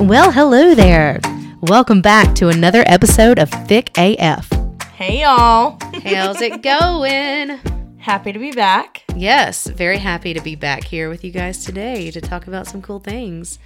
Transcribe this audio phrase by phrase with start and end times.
[0.00, 1.20] Well, hello there.
[1.60, 4.48] Welcome back to another episode of Thick AF.
[4.94, 5.78] Hey y'all.
[6.04, 7.58] How's it going?
[7.98, 9.04] Happy to be back.
[9.14, 12.80] Yes, very happy to be back here with you guys today to talk about some
[12.80, 13.58] cool things.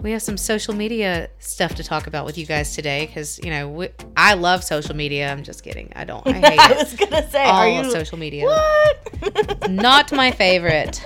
[0.00, 3.50] We have some social media stuff to talk about with you guys today because, you
[3.50, 5.30] know, we, I love social media.
[5.30, 5.92] I'm just kidding.
[5.94, 6.26] I don't.
[6.26, 8.46] I hate I was gonna say, All are you of social media.
[8.46, 9.70] what?
[9.70, 11.02] Not my favorite.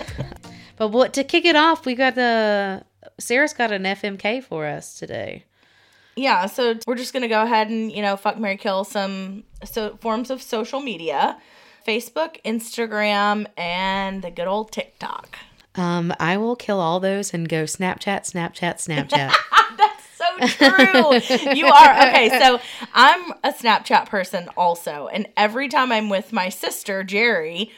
[0.76, 2.84] But what to kick it off, we got the
[3.20, 5.45] Sarah's got an FMK for us today.
[6.16, 9.96] yeah, so we're just gonna go ahead and you know fuck Mary kill some so
[10.01, 11.38] forms of social media,
[11.87, 15.38] Facebook, Instagram, and the good old TikTok.
[15.77, 19.32] Um, I will kill all those and go Snapchat, Snapchat, Snapchat.
[19.79, 21.55] That's so true.
[21.55, 22.38] you are okay.
[22.41, 22.60] So
[22.93, 27.71] I'm a Snapchat person also, and every time I'm with my sister Jerry,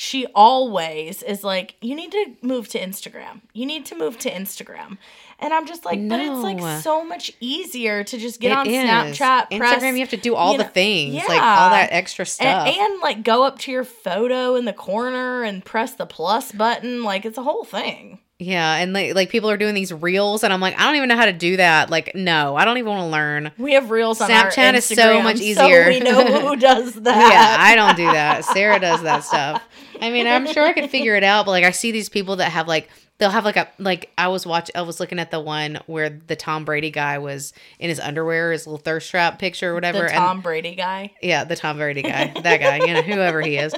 [0.00, 3.40] she always is like, "You need to move to Instagram.
[3.52, 4.96] You need to move to Instagram."
[5.40, 8.66] And I'm just like, but it's like so much easier to just get It on
[8.68, 9.18] is.
[9.18, 11.88] Snapchat, Instagram, press, you have to do all you the know- things, like all that
[11.90, 12.68] extra stuff.
[12.68, 16.52] and, and like go up to your photo in the corner and press the plus
[16.52, 17.02] button.
[17.02, 18.20] Like it's a whole thing.
[18.38, 21.08] Yeah, and like, like people are doing these reels, and I'm like, I don't even
[21.08, 21.90] know how to do that.
[21.90, 23.50] Like, no, I don't even want to learn.
[23.58, 25.88] We have reels on our Snapchat is so much So easier.
[25.88, 27.16] we know who does that.
[27.32, 28.44] Yeah, I don't do that.
[28.44, 29.62] Sarah does that stuff.
[30.00, 32.36] I mean, I'm sure I could figure it out, but like I see these people
[32.36, 35.32] that have like they'll have like a like I was watching I was looking at
[35.32, 39.40] the one where the Tom Brady guy was in his underwear, his little thirst trap
[39.40, 39.98] picture or whatever.
[39.98, 41.12] the and Tom Brady guy.
[41.20, 42.32] Yeah, the Tom Brady guy.
[42.40, 43.74] That guy, you know, whoever he is.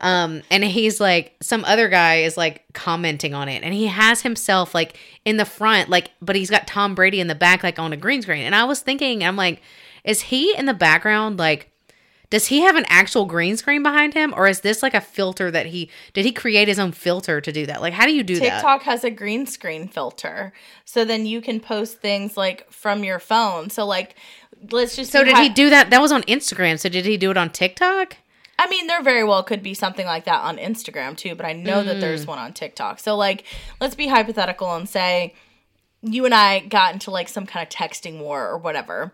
[0.00, 4.22] Um, and he's like some other guy is like commenting on it and he has
[4.22, 7.78] himself like in the front, like but he's got Tom Brady in the back, like
[7.78, 8.42] on a green screen.
[8.42, 9.60] And I was thinking, I'm like,
[10.04, 11.70] is he in the background like
[12.30, 15.50] does he have an actual green screen behind him or is this like a filter
[15.50, 17.82] that he did he create his own filter to do that?
[17.82, 18.60] Like how do you do that?
[18.60, 20.52] TikTok has a green screen filter.
[20.84, 23.68] So then you can post things like from your phone.
[23.68, 24.14] So like
[24.70, 25.90] let's just So did how- he do that?
[25.90, 26.78] That was on Instagram.
[26.78, 28.16] So did he do it on TikTok?
[28.62, 31.54] I mean, there very well could be something like that on Instagram too, but I
[31.54, 32.00] know that Mm.
[32.00, 32.98] there's one on TikTok.
[33.00, 33.44] So like
[33.80, 35.34] let's be hypothetical and say
[36.02, 39.12] you and I got into like some kind of texting war or whatever.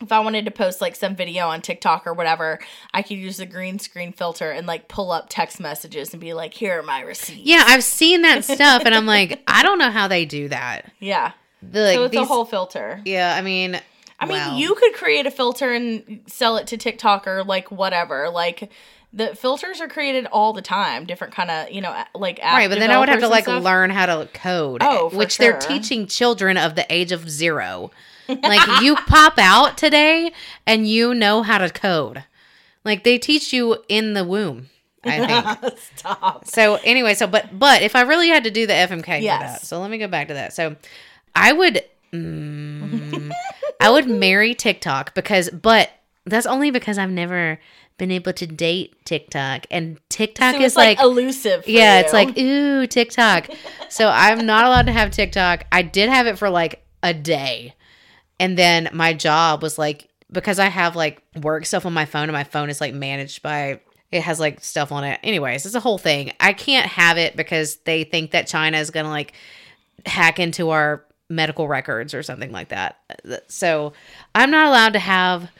[0.00, 2.58] If I wanted to post like some video on TikTok or whatever,
[2.92, 6.34] I could use the green screen filter and like pull up text messages and be
[6.34, 9.78] like, "Here are my receipts." Yeah, I've seen that stuff and I'm like, I don't
[9.78, 10.92] know how they do that.
[10.98, 11.32] yeah.
[11.62, 13.00] The, like, So it's a whole filter.
[13.06, 13.80] Yeah, I mean,
[14.18, 14.56] I mean, wow.
[14.56, 18.30] you could create a filter and sell it to TikTok or like whatever.
[18.30, 18.70] Like
[19.12, 22.78] the filters are created all the time, different kind of you know like right, but
[22.78, 23.62] then I would have to like stuff.
[23.62, 24.82] learn how to code.
[24.82, 27.90] Oh, for which they're teaching children of the age of zero.
[28.28, 30.32] Like you pop out today
[30.66, 32.24] and you know how to code.
[32.84, 34.68] Like they teach you in the womb.
[35.04, 35.78] I think.
[35.96, 36.44] Stop.
[36.44, 39.60] So anyway, so but but if I really had to do the FMK for Yes.
[39.60, 40.52] that, so let me go back to that.
[40.54, 40.74] So
[41.36, 43.30] I would, mm,
[43.80, 45.90] I would marry TikTok because, but
[46.24, 47.58] that's only because I've never
[47.98, 51.64] been able to date TikTok, and TikTok So is like, like, elusive.
[51.64, 52.04] For yeah, you.
[52.04, 53.48] it's like ooh TikTok.
[53.88, 55.64] so I'm not allowed to have TikTok.
[55.72, 57.74] I did have it for like a day,
[58.38, 62.24] and then my job was like because I have like work stuff on my phone,
[62.24, 63.80] and my phone is like managed by
[64.12, 65.18] it has like stuff on it.
[65.22, 66.32] Anyways, it's a whole thing.
[66.38, 69.32] I can't have it because they think that China is gonna like
[70.04, 72.98] hack into our medical records or something like that.
[73.48, 73.92] So
[74.34, 75.50] I'm not allowed to have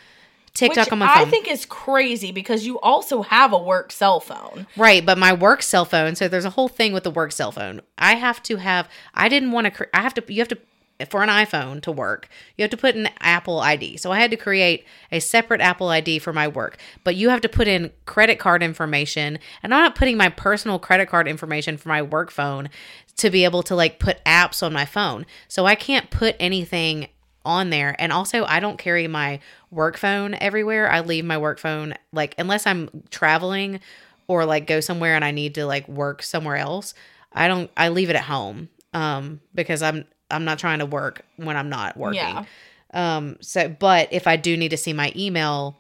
[0.55, 1.27] TikTok Which on my phone.
[1.27, 4.67] I think is crazy because you also have a work cell phone.
[4.77, 6.15] Right, but my work cell phone.
[6.15, 7.83] So there's a whole thing with the work cell phone.
[7.99, 8.89] I have to have.
[9.13, 9.89] I didn't want to.
[9.95, 10.25] I have to.
[10.33, 10.59] You have to
[11.09, 12.29] for an iPhone to work.
[12.57, 13.99] You have to put an Apple ID.
[13.99, 16.79] So I had to create a separate Apple ID for my work.
[17.05, 20.79] But you have to put in credit card information, and I'm not putting my personal
[20.79, 22.71] credit card information for my work phone
[23.19, 25.27] to be able to like put apps on my phone.
[25.49, 27.09] So I can't put anything
[27.45, 27.95] on there.
[27.99, 29.41] And also, I don't carry my
[29.71, 30.91] work phone everywhere.
[30.91, 33.81] I leave my work phone like unless I'm traveling
[34.29, 36.95] or like go somewhere and I need to like work somewhere else.
[37.33, 37.71] I don't.
[37.77, 41.69] I leave it at home um, because I'm I'm not trying to work when I'm
[41.69, 42.19] not working.
[42.21, 42.45] Yeah.
[42.93, 43.37] Um.
[43.41, 45.77] So, but if I do need to see my email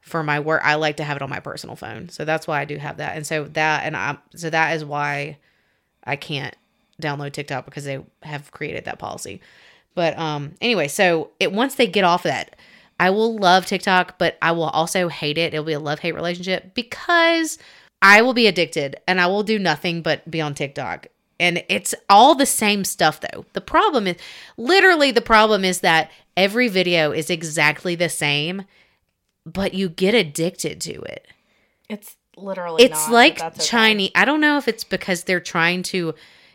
[0.00, 2.08] for my work, I like to have it on my personal phone.
[2.08, 3.16] So that's why I do have that.
[3.16, 5.38] And so that and I so that is why
[6.04, 6.56] I can't
[7.00, 9.40] download TikTok because they have created that policy.
[9.94, 12.56] But um anyway, so it once they get off of that,
[13.00, 15.54] I will love TikTok, but I will also hate it.
[15.54, 17.58] It'll be a love-hate relationship because
[18.02, 21.06] I will be addicted and I will do nothing but be on TikTok.
[21.40, 23.44] And it's all the same stuff though.
[23.52, 24.16] The problem is
[24.56, 28.64] literally the problem is that every video is exactly the same,
[29.46, 31.26] but you get addicted to it
[31.88, 33.64] It's literally it's not, like okay.
[33.64, 34.10] Chinese.
[34.14, 36.14] I don't know if it's because they're trying to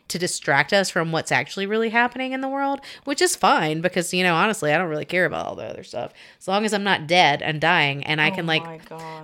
[0.10, 4.14] to distract us from what's actually really happening in the world, which is fine because,
[4.14, 6.12] you know, honestly, I don't really care about all the other stuff.
[6.40, 8.64] As long as I'm not dead and dying and I Oh can like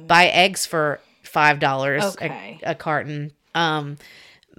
[0.08, 2.60] buy eggs for five dollars Okay.
[2.64, 3.32] a, a carton.
[3.54, 3.98] Um,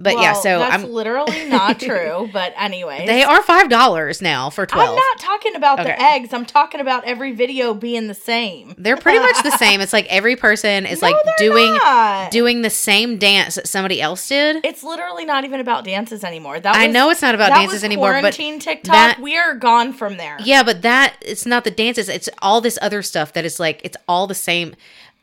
[0.01, 0.91] but yeah, so that's I'm.
[0.91, 2.29] literally not true.
[2.33, 4.89] But anyway, They are five dollars now for twelve.
[4.89, 6.33] I'm not talking about the eggs.
[6.33, 8.73] I'm talking about every video being the same.
[8.77, 9.81] They're pretty much the same.
[9.81, 12.31] It's like every person is No, like doing not.
[12.31, 14.65] doing the same dance that somebody else did.
[14.65, 16.59] It's literally not even about dances anymore.
[16.59, 18.93] That I know it's not about dances was anymore, but quarantine TikTok.
[18.93, 20.37] that- we are gone from there.
[20.43, 22.09] Yeah, but that it's not the dances.
[22.09, 24.75] It's all this other stuff that is like it's all the same.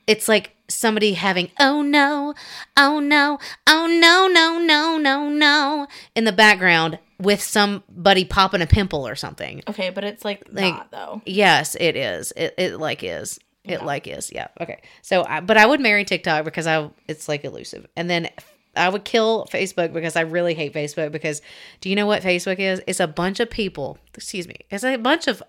[0.09, 2.35] It's like somebody having oh no,
[2.77, 8.67] oh no, oh no, no, no, no, no in the background with somebody popping a
[8.67, 9.63] pimple or something.
[9.69, 11.23] Okay, but it's like, Like- not though.
[11.27, 12.33] Yes, it is.
[12.37, 13.39] It it like is.
[13.65, 14.33] It like is.
[14.33, 14.49] Yeah.
[14.61, 14.81] Okay.
[15.03, 18.31] So, I, but I would marry TikTok because I it's like elusive, and then
[18.75, 21.43] I would kill Facebook because I really hate Facebook because
[21.83, 22.81] do you know what Facebook is?
[22.87, 23.99] It's a bunch of people.
[24.15, 24.57] Excuse me.
[24.71, 25.43] It's a bunch of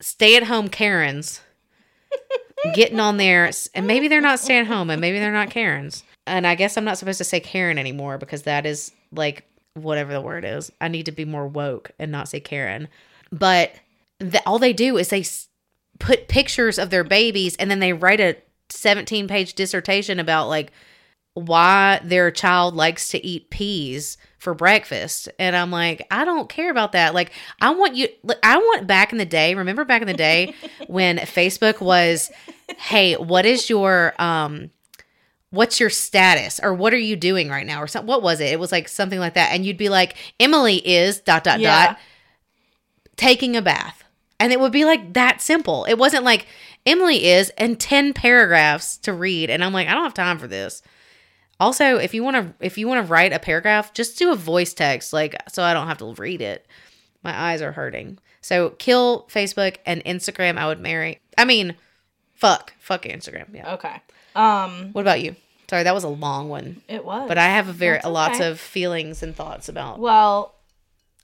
[0.00, 1.40] stay at home Karens
[2.74, 6.02] getting on there, and maybe they're not staying home, and maybe they're not Karens.
[6.26, 9.44] And I guess I'm not supposed to say Karen anymore because that is like
[9.74, 10.72] whatever the word is.
[10.80, 12.88] I need to be more woke and not say Karen.
[13.30, 13.74] But
[14.20, 15.48] the, all they do is they s-
[15.98, 18.36] put pictures of their babies and then they write a
[18.70, 20.72] 17 page dissertation about like
[21.34, 26.70] why their child likes to eat peas for breakfast and i'm like i don't care
[26.70, 30.02] about that like i want you like, i want back in the day remember back
[30.02, 30.54] in the day
[30.86, 32.30] when facebook was
[32.78, 34.70] hey what is your um
[35.50, 38.52] what's your status or what are you doing right now or something what was it
[38.52, 41.86] it was like something like that and you'd be like emily is dot dot Yeah.
[41.86, 41.98] dot
[43.16, 44.02] taking a bath.
[44.40, 45.84] And it would be like that simple.
[45.84, 46.46] It wasn't like
[46.84, 50.48] Emily is and 10 paragraphs to read and I'm like I don't have time for
[50.48, 50.82] this.
[51.64, 54.36] Also, if you want to if you want to write a paragraph, just do a
[54.36, 56.66] voice text like so I don't have to read it.
[57.22, 58.18] My eyes are hurting.
[58.42, 61.20] So kill Facebook and Instagram I would marry.
[61.38, 61.74] I mean,
[62.34, 62.74] fuck.
[62.78, 63.46] Fuck Instagram.
[63.54, 63.74] Yeah.
[63.74, 63.96] Okay.
[64.36, 65.36] Um, What about you?
[65.70, 66.82] Sorry, that was a long one.
[66.88, 67.26] it was.
[67.26, 70.54] But I have a very a lots of feelings and thoughts about Well,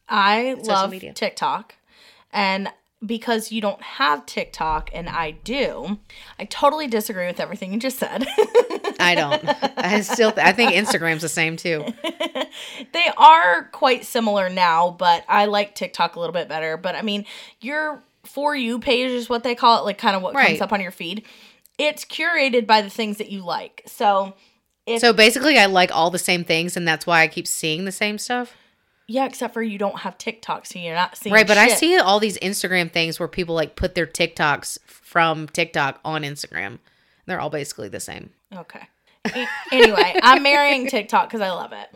[0.09, 1.13] I love media.
[1.13, 1.75] TikTok.
[2.33, 2.69] And
[3.05, 5.99] because you don't have TikTok and I do,
[6.39, 8.27] I totally disagree with everything you just said.
[9.00, 9.79] I don't.
[9.79, 11.85] I still I think Instagram's the same too.
[12.93, 16.76] they are quite similar now, but I like TikTok a little bit better.
[16.76, 17.25] But I mean,
[17.61, 20.73] your For You page is what they call it, like kind of what comes up
[20.73, 21.25] on your feed.
[21.79, 23.82] It's curated by the things that you like.
[23.87, 24.35] So,
[24.87, 27.87] if, So basically, I like all the same things, and that's why I keep seeing
[27.87, 28.55] the same stuff.
[29.08, 31.99] yeah, except for you don't have TikTok, so you're not seeing Right, but I see
[31.99, 36.79] all these Instagram things where people like put their TikToks from TikTok on Instagram.
[37.26, 38.31] They're all basically the same.
[38.56, 38.88] Okay.
[39.70, 41.88] Anyway, I'm marrying TikTok because I love it.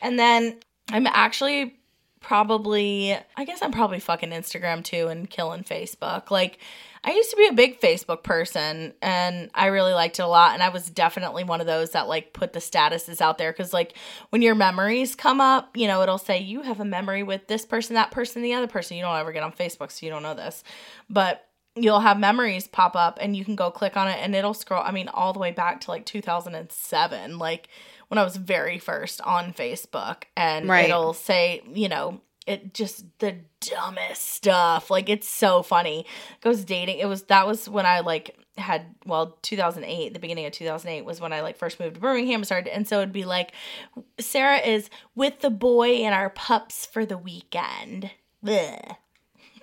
[0.00, 0.58] And then
[0.90, 1.74] I'm actually
[2.20, 6.30] probably, I guess I'm probably fucking Instagram too and killing Facebook.
[6.30, 6.58] Like,
[7.04, 10.54] I used to be a big Facebook person and I really liked it a lot.
[10.54, 13.72] And I was definitely one of those that like put the statuses out there because,
[13.72, 13.94] like,
[14.30, 17.64] when your memories come up, you know, it'll say you have a memory with this
[17.64, 18.96] person, that person, the other person.
[18.96, 20.64] You don't ever get on Facebook, so you don't know this.
[21.08, 21.47] But
[21.82, 24.82] you'll have memories pop up and you can go click on it and it'll scroll
[24.84, 27.68] i mean all the way back to like 2007 like
[28.08, 30.86] when i was very first on facebook and Right.
[30.88, 36.64] it'll say you know it just the dumbest stuff like it's so funny it goes
[36.64, 41.04] dating it was that was when i like had well 2008 the beginning of 2008
[41.04, 43.52] was when i like first moved to birmingham and started and so it'd be like
[44.18, 48.10] sarah is with the boy and our pups for the weekend
[48.44, 48.96] Blech.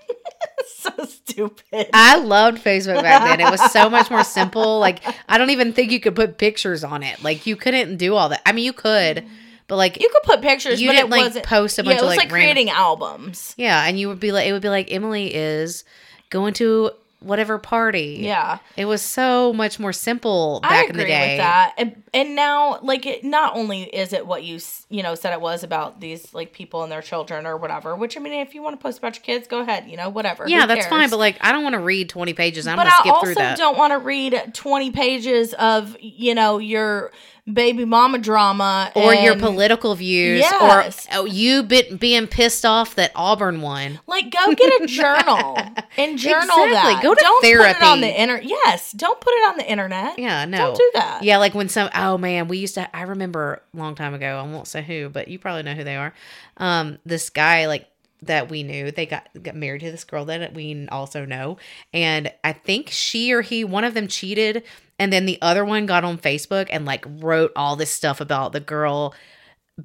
[0.68, 3.46] so stupid I loved Facebook back then.
[3.46, 4.80] It was so much more simple.
[4.80, 7.24] Like I don't even think you could put pictures on it.
[7.24, 8.42] Like you couldn't do all that.
[8.46, 9.26] I mean, you could,
[9.68, 12.08] but like You could put pictures, You didn't, like, post a bunch yeah, it of,
[12.10, 13.54] was like, like, random- creating albums.
[13.58, 15.84] yeah, and you would be like, it would be like Emily is
[16.30, 18.20] going to whatever party.
[18.22, 21.34] Yeah, it was so much more simple back in the day.
[21.34, 21.74] with that.
[21.78, 25.42] And, and now, like, it not only is it what you you know said it
[25.42, 27.96] was about these like people and their children or whatever.
[27.96, 29.88] Which I mean, if you want to post about your kids, go ahead.
[29.90, 30.46] You know, whatever.
[30.48, 31.10] Yeah, Who that's fine.
[31.10, 32.68] But like, I don't want to read twenty pages.
[32.68, 33.58] I'm but gonna I skip also through that.
[33.58, 37.12] don't want to read twenty pages of you know your
[37.52, 41.08] baby mama drama or your political views, Yes.
[41.12, 44.00] or oh, you bit, being pissed off that Auburn won.
[44.08, 45.58] Like, go get a journal
[45.98, 46.72] and journal Exactly.
[46.74, 47.00] that.
[47.04, 48.02] Go to don't put it on therapy.
[48.02, 48.42] the inter.
[48.44, 50.18] Yes, don't put it on the internet.
[50.18, 51.24] Yeah, no, Don't do that.
[51.24, 51.90] Yeah, like when some.
[51.94, 52.96] Oh man, we used to.
[52.96, 54.38] I remember a long time ago.
[54.38, 56.14] I won't say who, but you probably know who they are.
[56.58, 57.88] Um, this guy like
[58.24, 58.92] that we knew.
[58.92, 61.58] They got got married to this girl that we also know,
[61.94, 64.64] and I think she or he, one of them cheated,
[65.00, 68.54] and then the other one got on Facebook and like wrote all this stuff about
[68.54, 69.14] the girl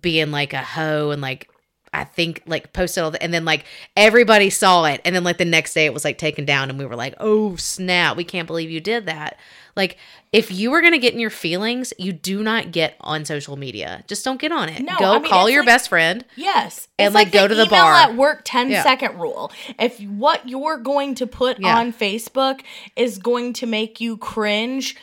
[0.00, 1.48] being like a hoe and like
[1.92, 3.64] I think like posted all the, and then like
[3.96, 6.78] everybody saw it and then like the next day it was like taken down and
[6.78, 8.16] we were like, "Oh, snap.
[8.16, 9.38] We can't believe you did that."
[9.76, 9.96] Like
[10.32, 13.56] if you are going to get in your feelings, you do not get on social
[13.56, 14.04] media.
[14.06, 14.80] Just don't get on it.
[14.82, 16.24] No, go I mean, call your like- best friend.
[16.36, 16.86] Yes.
[16.98, 17.94] And, It's like, go to the bar.
[17.94, 18.82] at work 10 Yeah.
[18.82, 19.50] second rule.
[19.78, 21.78] If what you're going to put Yeah.
[21.78, 22.60] on Facebook
[22.94, 24.96] is going to make you cringe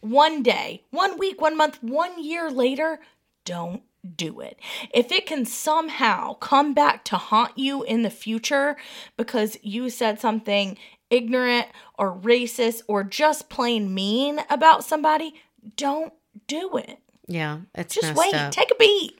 [0.00, 3.00] one day, one week, one month, one year later,
[3.46, 3.82] don't
[4.16, 4.58] do it.
[4.92, 8.76] If it can somehow come back to haunt you in the future
[9.16, 10.76] because you said something
[11.14, 11.66] ignorant
[11.98, 15.34] or racist or just plain mean about somebody,
[15.76, 16.12] don't
[16.46, 16.98] do it.
[17.26, 18.52] Yeah, it's Just wait, up.
[18.52, 19.18] take a beat.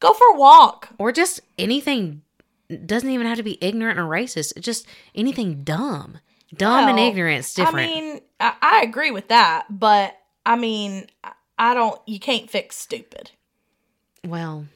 [0.00, 0.88] Go for a walk.
[0.98, 2.22] or just anything
[2.86, 4.58] doesn't even have to be ignorant or racist.
[4.60, 6.18] Just anything dumb.
[6.56, 7.90] Dumb and Well, ignorant is different.
[7.90, 11.06] I mean, I, I agree with that, but I mean,
[11.58, 12.00] I don't.
[12.06, 13.30] You can't fix stupid.
[14.26, 14.66] well,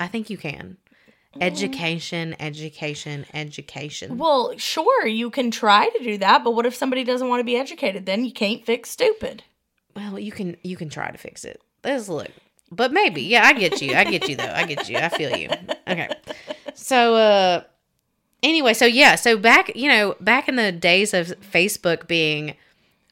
[0.00, 0.76] I think you can.
[1.40, 4.18] Education, education, education.
[4.18, 7.44] Well, sure, you can try to do that, but what if somebody doesn't want to
[7.44, 8.04] be educated?
[8.04, 9.42] Then you can't fix stupid.
[9.96, 11.60] Well, you can you can try to fix it.
[11.84, 12.30] Let's look.
[12.70, 13.22] But maybe.
[13.22, 13.94] Yeah, I get you.
[13.94, 14.52] I get you though.
[14.54, 14.96] I get you.
[14.98, 15.48] I feel you.
[15.86, 16.08] Okay.
[16.74, 17.62] So uh
[18.42, 22.56] anyway, so yeah, so back, you know, back in the days of Facebook being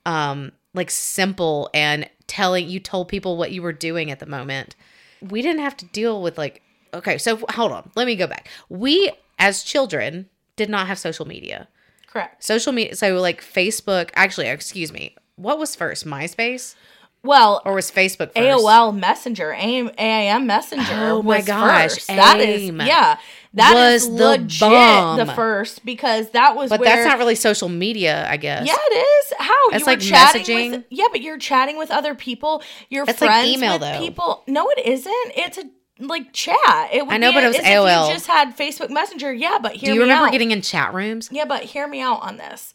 [0.06, 4.76] um like simple and telling you told people what you were doing at the moment.
[5.20, 6.62] We didn't have to deal with like
[6.94, 7.90] okay, so hold on.
[7.94, 8.48] Let me go back.
[8.68, 11.68] We as children did not have social media.
[12.06, 12.42] Correct.
[12.42, 15.14] Social media so like Facebook, actually, excuse me.
[15.36, 16.04] What was first?
[16.06, 16.74] MySpace
[17.22, 18.36] Well, or was Facebook first?
[18.36, 20.92] AOL Messenger, AIM, AIM Messenger.
[20.92, 22.06] Oh my gosh, first.
[22.08, 23.18] that is yeah,
[23.54, 25.16] that was the legit bomb.
[25.18, 26.70] the first because that was.
[26.70, 28.66] But where, that's not really social media, I guess.
[28.66, 29.32] Yeah, it is.
[29.38, 30.70] How That's you like chatting messaging.
[30.72, 32.62] With, yeah, but you're chatting with other people.
[32.88, 33.98] You're That's like friends email, with though.
[33.98, 34.42] people.
[34.46, 35.32] No, it isn't.
[35.36, 35.64] It's a
[36.00, 36.90] like chat.
[36.92, 38.08] It would I know, be but it was AOL.
[38.08, 39.32] You just had Facebook Messenger.
[39.32, 40.32] Yeah, but hear Do you me remember out.
[40.32, 41.28] getting in chat rooms?
[41.32, 42.74] Yeah, but hear me out on this.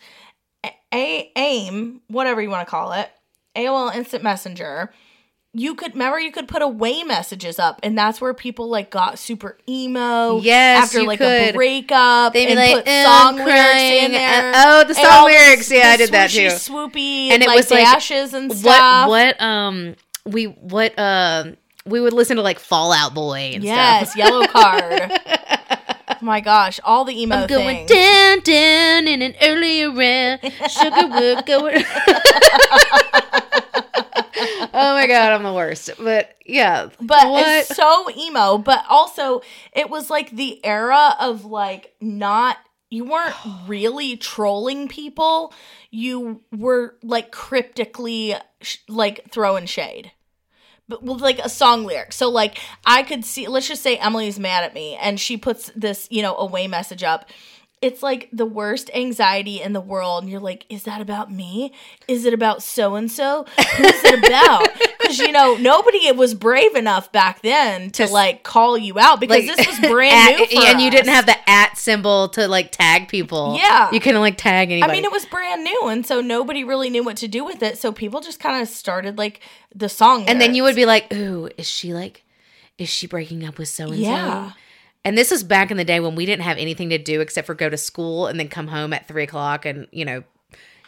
[0.93, 3.09] A, AIM, whatever you want to call it,
[3.55, 4.93] AOL Instant Messenger.
[5.57, 9.17] You could remember you could put away messages up, and that's where people like got
[9.19, 10.39] super emo.
[10.41, 11.51] Yes, after like could.
[11.51, 14.21] a breakup, They'd be and like, put "Oh, song lyrics crying," in there.
[14.21, 15.71] and- oh, the song all the- lyrics.
[15.71, 16.47] Yeah, I the did that too.
[16.47, 19.07] Swoopy, And it like was like, dashes and stuff.
[19.07, 21.55] what what um we what um
[21.85, 24.25] we would listen to like Fall Out Boy and Yes, stuff.
[24.25, 25.19] Yellowcard.
[26.09, 27.91] oh my gosh, all the emo I'm going things.
[27.91, 30.41] down, down in an earlier round.
[30.71, 31.83] Sugar wood going.
[34.73, 35.91] oh my god, I'm the worst.
[35.99, 37.45] But yeah, but what?
[37.47, 39.41] it's so emo but also
[39.73, 42.57] it was like the era of like not
[42.89, 43.35] you weren't
[43.67, 45.53] really trolling people
[45.91, 50.11] you were like cryptically sh- like throwing shade
[50.87, 52.13] but with like a song lyric.
[52.13, 55.71] So like i could see let's just say emily's mad at me and she puts
[55.75, 57.29] this you know away message up.
[57.81, 60.23] It's like the worst anxiety in the world.
[60.23, 61.73] And you're like is that about me?
[62.07, 63.45] Is it about so and so
[63.77, 64.67] who's it about
[65.05, 69.45] because you know nobody was brave enough back then to like call you out because
[69.45, 72.47] Like, this was brand at- new for and you didn't have the at symbol to
[72.47, 73.55] like tag people.
[73.59, 73.89] Yeah.
[73.91, 74.91] you couldn't like tag anybody.
[74.91, 77.61] I mean, it was brand new, and so nobody really knew what to do with
[77.63, 77.77] it.
[77.77, 79.41] So people just kind of started like
[79.73, 82.23] the song, and then you would be like, "Ooh, is she like,
[82.77, 84.51] is she breaking up with so and so?" Yeah.
[85.03, 87.45] And this was back in the day when we didn't have anything to do except
[87.45, 90.23] for go to school and then come home at three o'clock and you know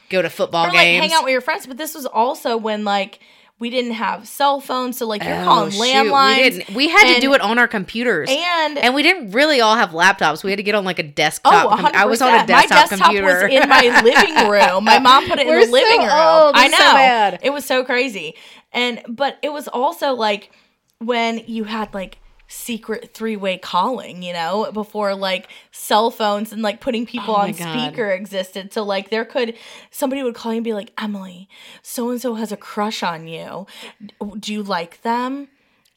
[0.10, 1.02] go to football or like games.
[1.06, 1.68] hang out with your friends.
[1.68, 3.20] But this was also when like
[3.60, 6.38] we didn't have cell phones, so like you're Oh, calling shoot, landlines.
[6.38, 6.76] We, didn't.
[6.76, 8.30] we had to do it on our computers.
[8.32, 10.44] and and we didn't really all have laptops.
[10.44, 11.80] We had to get on like a Oh, desktop.
[11.80, 11.94] 100%.
[11.96, 13.26] I was on a desktop, my desktop computer.
[13.26, 14.84] was in my living room.
[14.84, 16.10] My mom put it in We're the so living room.
[16.12, 16.78] I know.
[16.78, 17.40] so bad.
[17.42, 18.36] It was so crazy.
[18.72, 20.52] And but it was also like
[21.00, 26.80] when you had like secret three-way calling, you know, before like cell phones and like
[26.82, 27.74] putting people Oh on God.
[27.90, 28.72] speaker existed.
[28.74, 29.56] So like there could
[29.92, 31.50] somebody would call you and be like, "Emily,
[31.82, 33.68] so and so has a crush on you.
[34.40, 35.50] Do you like them?"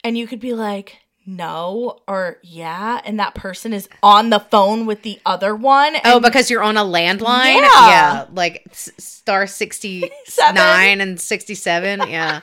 [0.02, 4.86] And you could be like, no, or yeah, and that person is on the phone
[4.86, 5.94] with the other one.
[6.04, 7.60] Oh, because you're on a landline?
[7.60, 8.24] Yeah.
[8.32, 10.10] like s- star 69
[11.00, 12.08] and 67.
[12.08, 12.40] Yeah.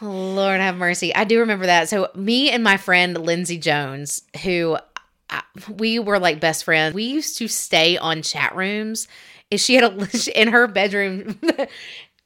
[0.00, 1.14] Lord have mercy.
[1.14, 1.88] I do remember that.
[1.88, 4.78] So, me and my friend Lindsay Jones, who
[5.28, 9.08] I, we were like best friends, we used to stay on chat rooms.
[9.50, 10.08] Is she had a
[10.40, 11.38] in her bedroom?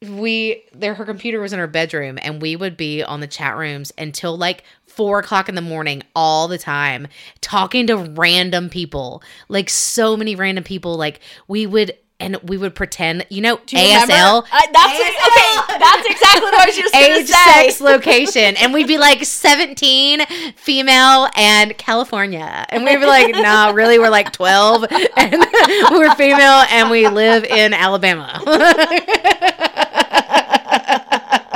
[0.09, 3.55] we there her computer was in her bedroom and we would be on the chat
[3.55, 7.07] rooms until like four o'clock in the morning all the time
[7.41, 12.73] talking to random people like so many random people like we would and we would
[12.75, 13.83] pretend, you know, Do you?
[13.83, 14.43] ASL.
[14.43, 15.77] Uh, that's okay.
[15.79, 21.27] That's exactly what I was just Age, sex, location, and we'd be like seventeen, female,
[21.35, 24.85] and California, and we'd be like, "Nah, really, we're like twelve,
[25.17, 25.45] and
[25.91, 28.41] we're female, and we live in Alabama."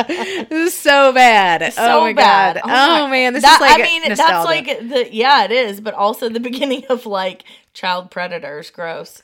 [0.07, 1.73] this is so bad.
[1.73, 2.55] so oh my bad.
[2.55, 2.61] god.
[2.65, 4.45] Oh Oh, man, this That- is like I mean, that's nostalgia.
[4.47, 8.69] like the yeah, it is, but also the beginning of like child predators.
[8.71, 9.23] Gross.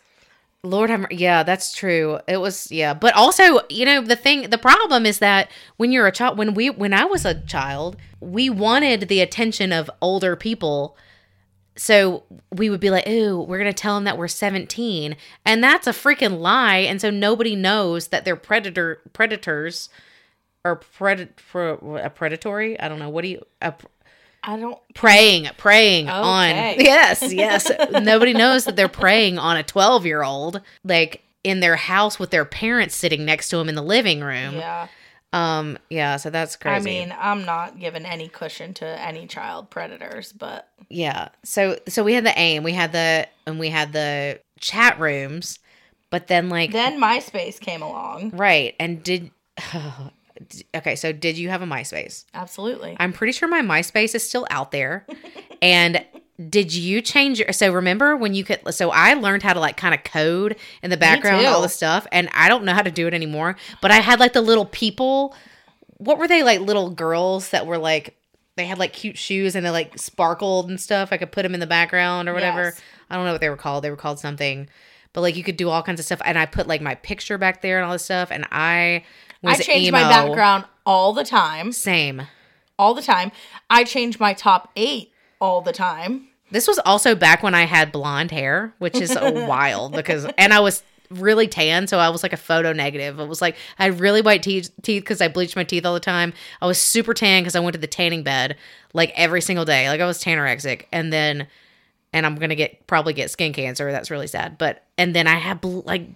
[0.65, 2.19] Lord mer- yeah, that's true.
[2.27, 6.07] It was yeah, but also you know the thing, the problem is that when you're
[6.07, 10.35] a child, when we when I was a child, we wanted the attention of older
[10.35, 10.97] people.
[11.77, 15.87] So we would be like, "Ooh, we're gonna tell them that we're 17," and that's
[15.87, 16.77] a freaking lie.
[16.77, 19.89] And so nobody knows that they're predator predators
[20.63, 22.79] or pred pro, a predatory.
[22.79, 23.09] I don't know.
[23.09, 23.73] What do you a,
[24.47, 24.77] I don't.
[24.93, 26.49] praying preying on
[26.79, 31.75] yes yes nobody knows that they're praying on a 12 year old like in their
[31.75, 34.87] house with their parents sitting next to them in the living room Yeah.
[35.33, 39.69] um yeah so that's crazy I mean, I'm not giving any cushion to any child
[39.69, 43.93] predators, but yeah so so we had the aim we had the and we had
[43.93, 45.59] the chat rooms
[46.11, 48.29] but then like then MySpace came along.
[48.31, 49.31] right and did
[50.75, 52.95] okay so did you have a myspace Absolutely.
[52.99, 55.05] I'm pretty sure my MySpace is still out there.
[55.61, 56.03] and
[56.49, 59.77] did you change your so remember when you could so I learned how to like
[59.77, 62.91] kind of code in the background all the stuff and I don't know how to
[62.91, 65.33] do it anymore, but I had like the little people
[65.97, 68.17] what were they like little girls that were like
[68.57, 71.09] they had like cute shoes and they like sparkled and stuff.
[71.11, 72.63] I could put them in the background or whatever.
[72.63, 72.81] Yes.
[73.09, 73.83] I don't know what they were called.
[73.83, 74.69] They were called something.
[75.13, 77.37] But like you could do all kinds of stuff and I put like my picture
[77.37, 79.03] back there and all this stuff and I
[79.51, 79.99] I change emo.
[79.99, 81.71] my background all the time.
[81.71, 82.23] Same.
[82.77, 83.31] All the time.
[83.69, 86.27] I change my top eight all the time.
[86.51, 90.59] This was also back when I had blonde hair, which is wild because, and I
[90.59, 93.19] was really tan, so I was like a photo negative.
[93.19, 95.93] It was like I had really white teeth teeth because I bleached my teeth all
[95.93, 96.33] the time.
[96.61, 98.57] I was super tan because I went to the tanning bed
[98.93, 99.89] like every single day.
[99.89, 101.47] Like I was tanorexic, and then,
[102.13, 103.91] and I'm gonna get probably get skin cancer.
[103.91, 104.57] That's really sad.
[104.57, 106.07] But and then I had bl- like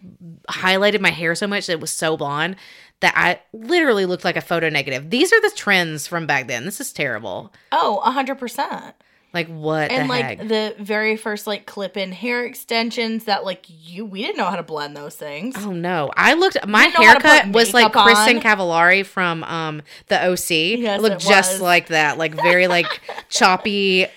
[0.48, 2.56] highlighted my hair so much that it was so blonde
[3.02, 5.10] that I literally looked like a photo negative.
[5.10, 6.66] These are the trends from back then.
[6.66, 7.54] This is terrible.
[7.72, 8.94] Oh, 100%.
[9.32, 10.48] Like what and the like heck?
[10.48, 14.64] the very first like clip-in hair extensions that like you we didn't know how to
[14.64, 15.56] blend those things.
[15.60, 16.10] Oh no!
[16.18, 16.58] I looked.
[16.68, 18.42] My didn't know how to haircut was like Kristin.
[18.42, 20.50] Cavallari from um the OC.
[20.80, 21.62] Yes, it looked it just was.
[21.62, 24.08] like that, like very like choppy,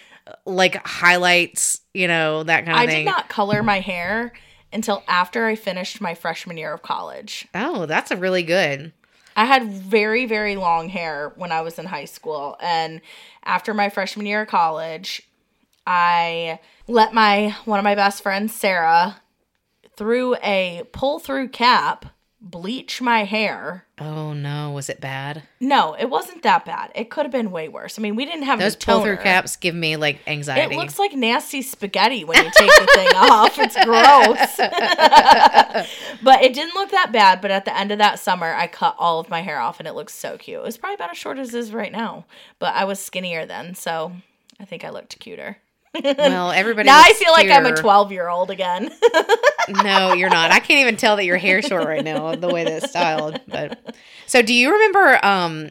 [0.46, 1.82] like highlights.
[1.92, 3.06] You know that kind of I thing.
[3.06, 4.32] I did not color my hair
[4.72, 7.46] until after I finished my freshman year of college.
[7.54, 8.92] oh, that's a really good.
[9.34, 12.56] I had very, very long hair when I was in high school.
[12.60, 13.00] And
[13.44, 15.22] after my freshman year of college,
[15.86, 19.20] I let my one of my best friends, Sarah,
[19.96, 22.06] through a pull through cap,
[22.42, 23.86] bleach my hair.
[24.00, 25.44] Oh no, was it bad?
[25.60, 26.90] No, it wasn't that bad.
[26.94, 27.98] It could have been way worse.
[27.98, 30.74] I mean, we didn't have Those pull through caps give me like anxiety.
[30.74, 33.56] It looks like nasty spaghetti when you take the thing off.
[33.58, 34.56] It's gross.
[36.22, 37.40] but it didn't look that bad.
[37.40, 39.86] But at the end of that summer, I cut all of my hair off and
[39.86, 40.58] it looks so cute.
[40.58, 42.26] It was probably about as short as it is right now.
[42.58, 43.76] But I was skinnier then.
[43.76, 44.12] So
[44.58, 45.58] I think I looked cuter.
[45.94, 46.86] Well, everybody.
[46.86, 48.90] now I feel like I'm a 12 year old again.
[49.68, 50.50] no, you're not.
[50.50, 53.40] I can't even tell that your hair's short right now the way that it's styled.
[53.46, 55.24] But so, do you remember?
[55.24, 55.70] Um,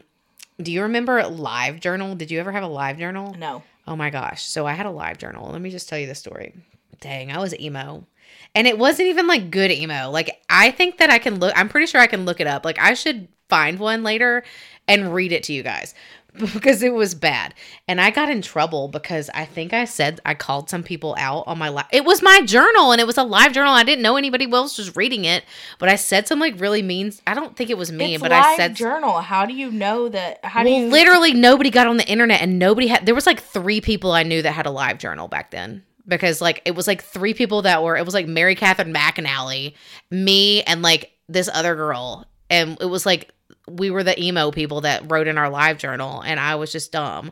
[0.62, 2.16] do you remember Live Journal?
[2.16, 3.36] Did you ever have a Live Journal?
[3.38, 3.64] no.
[3.88, 4.44] Oh my gosh.
[4.44, 5.52] So I had a live journal.
[5.52, 6.54] Let me just tell you the story.
[7.00, 8.06] Dang, I was emo.
[8.54, 10.10] And it wasn't even like good emo.
[10.12, 12.64] Like I think that I can look I'm pretty sure I can look it up.
[12.64, 14.44] Like I should find one later
[14.88, 15.94] and read it to you guys
[16.40, 17.54] because it was bad.
[17.88, 21.44] And I got in trouble because I think I said I called some people out
[21.48, 21.88] on my live.
[21.92, 23.74] It was my journal and it was a live journal.
[23.74, 25.44] I didn't know anybody else was reading it,
[25.78, 28.32] but I said some like really mean I don't think it was me, It's but
[28.32, 29.20] I said journal.
[29.20, 30.44] How do you know that?
[30.44, 33.26] How do well, you literally nobody got on the internet and nobody had there was
[33.26, 35.84] like three people I knew that had a live journal back then.
[36.08, 39.76] Because like it was like three people that were it was like Mary Catherine McAnally,
[40.10, 42.26] me, and like this other girl.
[42.50, 43.32] And it was like
[43.68, 46.92] we were the emo people that wrote in our live journal and I was just
[46.92, 47.32] dumb.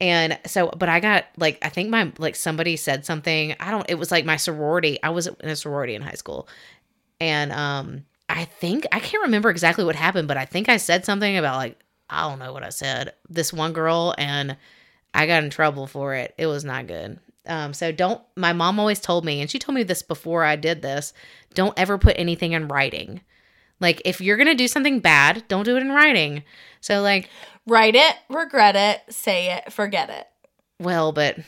[0.00, 3.54] And so, but I got like, I think my, like somebody said something.
[3.60, 5.02] I don't, it was like my sorority.
[5.02, 6.48] I was in a sorority in high school.
[7.20, 11.04] And, um, I think, I can't remember exactly what happened, but I think I said
[11.04, 13.12] something about like, I don't know what I said.
[13.28, 14.56] This one girl and
[15.12, 16.34] I got in trouble for it.
[16.38, 17.18] It was not good.
[17.46, 20.56] Um, so don't, my mom always told me, and she told me this before I
[20.56, 21.12] did this,
[21.54, 23.20] don't ever put anything in writing.
[23.80, 26.42] Like if you're going to do something bad, don't do it in writing.
[26.80, 27.28] So like,
[27.66, 30.26] write it, regret it, say it, forget it?
[30.80, 31.38] well, but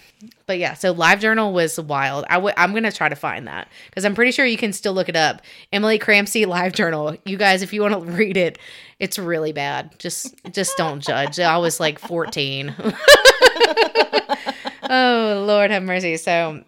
[0.46, 0.74] but yeah.
[0.74, 2.26] So LiveJournal was wild.
[2.28, 4.92] I w- I'm gonna try to find that because I'm pretty sure you can still
[4.92, 5.40] look it up.
[5.72, 7.18] Emily Cramsey LiveJournal.
[7.24, 8.58] You guys, if you want to read it,
[8.98, 9.98] it's really bad.
[9.98, 11.40] Just just don't judge.
[11.40, 12.74] I was like 14.
[14.90, 16.18] oh Lord have mercy.
[16.18, 16.62] So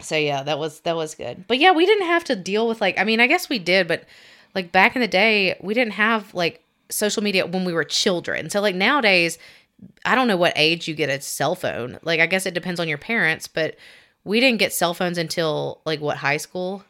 [0.00, 1.44] so yeah, that was that was good.
[1.48, 3.88] But yeah, we didn't have to deal with like I mean, I guess we did,
[3.88, 4.04] but
[4.56, 8.50] like back in the day, we didn't have like social media when we were children.
[8.50, 9.38] So like nowadays,
[10.04, 11.98] I don't know what age you get a cell phone.
[12.02, 13.76] Like I guess it depends on your parents, but
[14.24, 16.82] we didn't get cell phones until like what high school?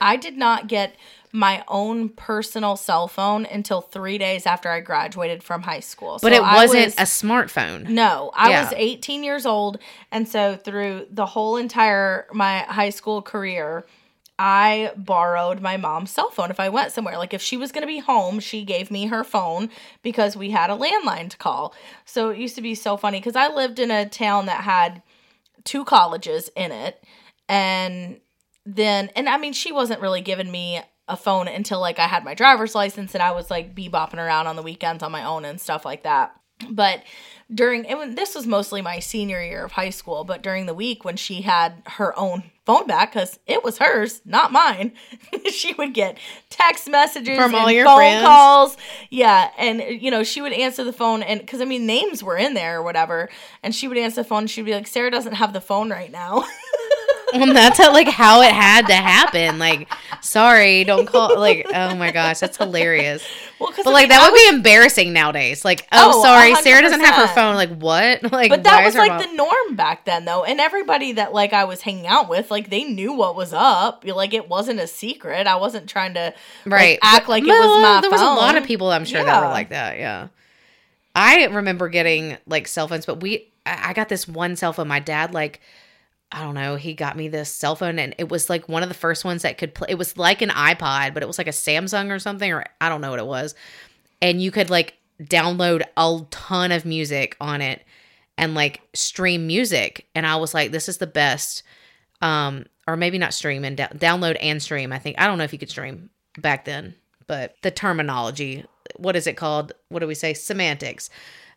[0.00, 0.96] I did not get
[1.30, 6.18] my own personal cell phone until three days after I graduated from high school.
[6.20, 7.88] But So it wasn't was- a smartphone.
[7.88, 8.64] No, I Yeah.
[8.64, 9.78] was 18 years old,
[10.10, 13.86] and so through the whole entire my high school career,
[14.44, 17.16] I borrowed my mom's cell phone if I went somewhere.
[17.16, 19.70] Like if she was going to be home, she gave me her phone
[20.02, 21.76] because we had a landline to call.
[22.06, 25.00] So it used to be so funny because I lived in a town that had
[25.62, 27.04] two colleges in it,
[27.48, 28.20] and
[28.66, 32.24] then and I mean she wasn't really giving me a phone until like I had
[32.24, 35.44] my driver's license and I was like bebopping around on the weekends on my own
[35.44, 36.34] and stuff like that.
[36.68, 37.04] But
[37.54, 41.04] during and this was mostly my senior year of high school, but during the week
[41.04, 44.92] when she had her own phone back because it was hers, not mine,
[45.50, 46.16] she would get
[46.48, 48.24] text messages From all and your phone friends.
[48.24, 48.76] calls.
[49.10, 52.36] Yeah, and you know she would answer the phone and because I mean names were
[52.36, 53.28] in there or whatever,
[53.62, 54.42] and she would answer the phone.
[54.42, 56.44] And she'd be like, "Sarah doesn't have the phone right now."
[57.32, 59.58] And that's how, like how it had to happen.
[59.58, 59.88] Like,
[60.20, 61.38] sorry, don't call.
[61.38, 63.24] Like, oh my gosh, that's hilarious.
[63.58, 65.64] well, because But like that would be embarrassing nowadays.
[65.64, 67.54] Like, oh, Oh, sorry, Sarah doesn't have her phone.
[67.54, 68.22] Like, what?
[68.32, 71.52] Like, But why was like mom- the norm back then, though, and everybody that like
[71.52, 74.04] I was hanging out with, like they knew what was up.
[74.06, 75.46] Like it wasn't a secret.
[75.46, 76.32] I wasn't trying to
[76.64, 79.04] like, right act like it well, was my there was a lot of people i'm
[79.04, 80.28] sure that were like that yeah
[81.14, 84.88] i remember getting like cell phones but we i I got this one cell phone
[84.88, 85.60] my dad like
[86.32, 88.88] i don't know he got me this cell phone and it was like one of
[88.88, 91.46] the first ones that could play it was like an ipod but it was like
[91.46, 93.54] a samsung or something or i don't know what it was.
[94.20, 97.84] And you could like download a ton of music on it
[98.38, 100.06] and like stream music.
[100.14, 101.62] And i was like this is the best
[102.20, 105.44] um or maybe not stream and down download and stream i think i don't know
[105.44, 106.94] if you could stream back then
[107.26, 108.64] but the terminology
[108.96, 109.72] what is it called?
[109.88, 110.34] What do we say?
[110.34, 111.10] Semantics.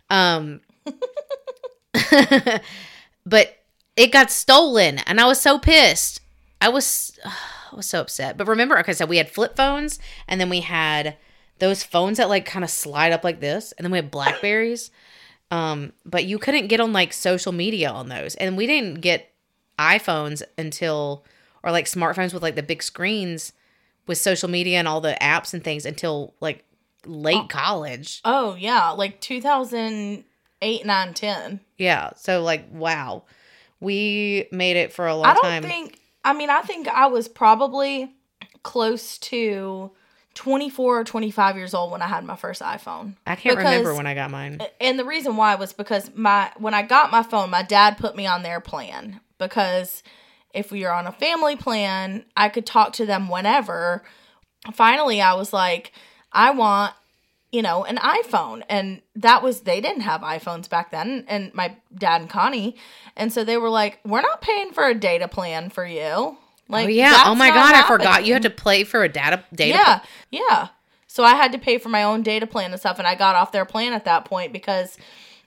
[0.09, 0.61] Um
[3.25, 3.55] but
[3.95, 6.21] it got stolen and i was so pissed
[6.61, 10.39] i was i was so upset but remember okay so we had flip phones and
[10.39, 11.17] then we had
[11.59, 14.91] those phones that like kind of slide up like this and then we had blackberries
[15.51, 19.31] um but you couldn't get on like social media on those and we didn't get
[19.77, 21.25] iPhones until
[21.63, 23.53] or like smartphones with like the big screens
[24.07, 26.63] with social media and all the apps and things until like
[27.05, 28.21] late college.
[28.23, 31.59] Oh yeah, like 2008, 9, 10.
[31.77, 32.11] Yeah.
[32.15, 33.23] So like wow.
[33.79, 35.31] We made it for a long time.
[35.31, 35.63] I don't time.
[35.63, 35.99] think.
[36.23, 38.11] I mean, I think I was probably
[38.63, 39.91] close to
[40.33, 43.15] 24 or 25 years old when I had my first iPhone.
[43.25, 44.59] I can't remember when I got mine.
[44.81, 48.15] and the reason why was because my when I got my phone, my dad put
[48.15, 50.03] me on their plan because
[50.53, 54.03] if we were on a family plan, I could talk to them whenever.
[54.73, 55.91] Finally, I was like,
[56.31, 56.93] I want,
[57.55, 58.63] you know, an iPhone.
[58.67, 62.75] And that was they didn't have iPhones back then and my dad and Connie.
[63.15, 66.37] And so they were like, "We're not paying for a data plan for you." Oh,
[66.67, 67.23] like oh yeah.
[67.27, 69.99] Oh my god, I forgot you had to play for a data data Yeah,
[70.31, 70.67] yeah.
[71.07, 73.35] So I had to pay for my own data plan and stuff, and I got
[73.35, 74.97] off their plan at that point because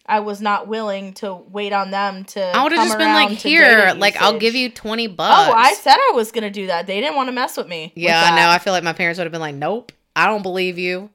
[0.07, 2.40] I was not willing to wait on them to.
[2.57, 5.51] I would have just been like, here, like I'll give you twenty bucks.
[5.51, 6.87] Oh, I said I was gonna do that.
[6.87, 7.92] They didn't want to mess with me.
[7.94, 8.37] with Yeah, I that.
[8.37, 8.49] know.
[8.49, 11.11] I feel like my parents would have been like, "Nope, I don't believe you."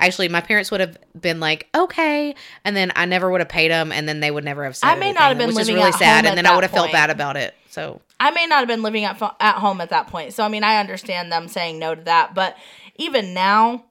[0.00, 2.34] Actually, my parents would have been like, "Okay,"
[2.64, 4.88] and then I never would have paid them, and then they would never have said.
[4.88, 7.10] I may not have been living really sad, and then I would have felt bad
[7.10, 7.54] about it.
[7.68, 10.32] So I may not have been living at fo- at home at that point.
[10.32, 12.56] So I mean, I understand them saying no to that, but
[12.96, 13.84] even now,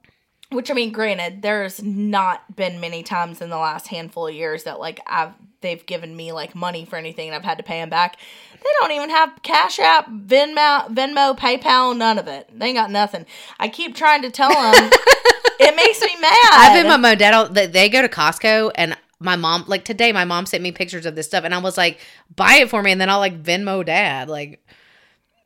[0.50, 4.64] which I mean, granted, there's not been many times in the last handful of years
[4.64, 7.80] that like I've they've given me like money for anything and I've had to pay
[7.80, 8.16] them back.
[8.62, 12.48] They don't even have Cash App, Venmo, Venmo, PayPal, none of it.
[12.56, 13.26] They ain't got nothing.
[13.58, 14.90] I keep trying to tell them.
[15.60, 16.50] it makes me mad.
[16.52, 17.34] I've been my mom, dad.
[17.34, 21.06] all- They, go to Costco, and my mom, like today, my mom sent me pictures
[21.06, 21.98] of this stuff, and I was like,
[22.36, 24.28] "Buy it for me," and then I'll like Venmo dad.
[24.28, 24.64] Like,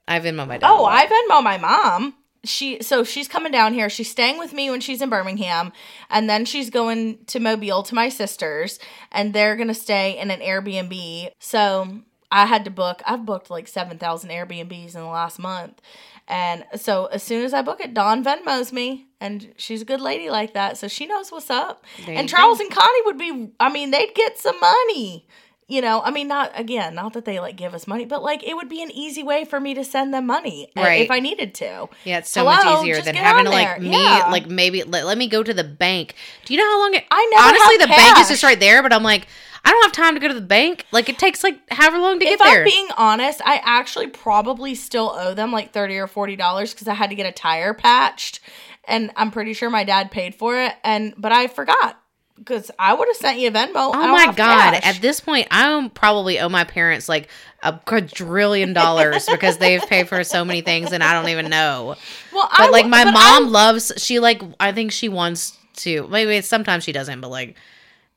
[0.06, 0.68] I Venmo my dad.
[0.70, 0.84] Oh.
[0.84, 2.14] I Venmo my mom.
[2.44, 3.88] She so she's coming down here.
[3.88, 5.72] She's staying with me when she's in Birmingham,
[6.10, 8.78] and then she's going to Mobile to my sisters,
[9.10, 11.30] and they're gonna stay in an Airbnb.
[11.38, 12.00] So
[12.34, 13.00] I had to book.
[13.06, 15.80] I've booked like seven thousand Airbnbs in the last month,
[16.26, 20.00] and so as soon as I book it, Dawn Venmos me, and she's a good
[20.00, 21.84] lady like that, so she knows what's up.
[22.04, 23.52] There and Charles and Connie would be.
[23.60, 25.26] I mean, they'd get some money.
[25.66, 28.42] You know, I mean, not again, not that they like give us money, but like
[28.46, 31.00] it would be an easy way for me to send them money uh, Right.
[31.02, 31.88] if I needed to.
[32.04, 33.80] Yeah, it's so Hello, much easier than having to like there.
[33.80, 34.28] me Yeah.
[34.30, 36.14] like maybe let, let me go to the bank.
[36.44, 38.82] Do you know how long it I know honestly the bank is just right there,
[38.82, 39.26] but I'm like,
[39.64, 40.84] I don't have time to go to the bank.
[40.92, 42.58] Like it takes like however long to If get there.
[42.58, 46.88] I'm being honest, I actually probably still owe them like thirty or forty dollars because
[46.88, 48.40] I had to get a tire patched,
[48.86, 50.74] and I'm pretty sure my dad paid for it.
[50.84, 51.98] And but I forgot
[52.36, 53.74] because I would have sent you a Venmo.
[53.74, 54.74] Oh my god!
[54.74, 54.96] cash.
[54.96, 57.28] At this point, I probably owe my parents like
[57.62, 61.96] a quadrillion dollars because they've paid for so many things and I don't even know.
[62.32, 63.92] well, But I like my but mom I- loves.
[63.98, 66.06] She like I think she wants to.
[66.08, 67.56] Maybe sometimes she doesn't, but like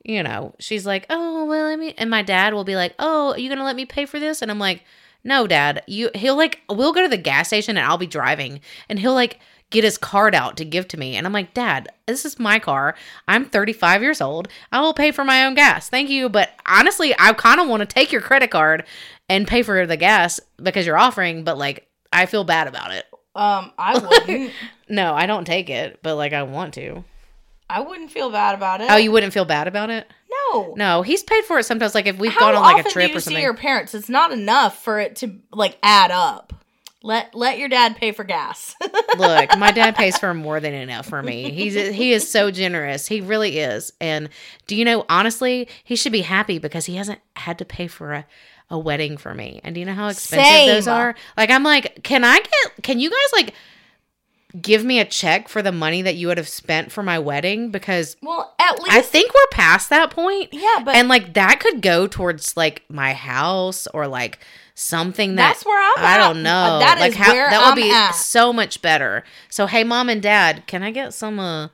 [0.04, 1.94] you know, she's like, oh well, let me.
[1.98, 4.42] And my dad will be like, oh, are you gonna let me pay for this?
[4.42, 4.84] And I'm like,
[5.24, 5.84] no, dad.
[5.88, 9.14] You he'll like we'll go to the gas station and I'll be driving and he'll
[9.14, 12.40] like get his card out to give to me and I'm like, dad, this is
[12.40, 12.96] my car.
[13.28, 14.48] I'm 35 years old.
[14.72, 15.90] I will pay for my own gas.
[15.90, 18.86] Thank you, but honestly, I kind of want to take your credit card
[19.30, 23.06] and pay for the gas because you're offering, but like I feel bad about it.
[23.36, 24.54] um, I wouldn't.
[24.88, 27.04] No, I don't take it, but like I want to.
[27.70, 28.88] I wouldn't feel bad about it.
[28.90, 30.08] Oh, you wouldn't feel bad about it?
[30.54, 30.74] no.
[30.78, 31.94] No, he's paid for it sometimes.
[31.94, 33.44] Like if we've How gone on like a often trip do you or see something.
[33.44, 33.94] your parents?
[33.94, 36.54] It's not enough for it to like add up.
[37.08, 38.76] Let let your dad pay for gas.
[39.18, 41.52] Look, my dad pays for more than enough for me.
[41.52, 43.08] He's he is so generous.
[43.08, 43.94] He really is.
[44.02, 44.28] And
[44.68, 45.06] do you know?
[45.08, 48.26] Honestly, he should be happy because he hasn't had to pay for a.
[48.70, 51.16] A wedding for me, and do you know how expensive those are?
[51.38, 52.84] Like, I'm like, can I get?
[52.84, 53.54] Can you guys like
[54.62, 57.70] give me a check for the money that you would have spent for my wedding?
[57.72, 60.50] Because well, at least I think we're past that point.
[60.54, 64.40] yeah, but and like that could go towards like my house or like
[64.76, 66.18] something that That's where I'm I at.
[66.28, 66.80] don't know.
[66.80, 68.12] That like is where that would I'm be at.
[68.12, 69.24] so much better.
[69.50, 71.40] So hey, mom and dad, can I get some?
[71.40, 71.70] uh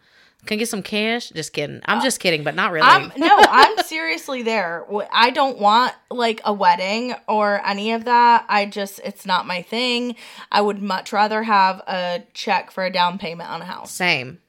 [0.46, 1.30] Can I get some cash?
[1.30, 1.82] Just kidding.
[1.86, 2.86] I'm just uh, kidding, but not really.
[2.86, 4.86] I'm no, I'm seriously there.
[5.12, 8.46] I don't want like a wedding or any of that.
[8.50, 10.16] I just it's not my thing.
[10.52, 13.92] I would much rather have a check for a down payment on a house.
[13.92, 14.40] Same.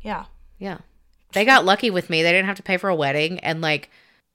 [0.00, 0.24] Yeah.
[0.58, 0.78] Yeah.
[1.32, 2.22] They got lucky with me.
[2.22, 3.90] They didn't have to pay for a wedding and like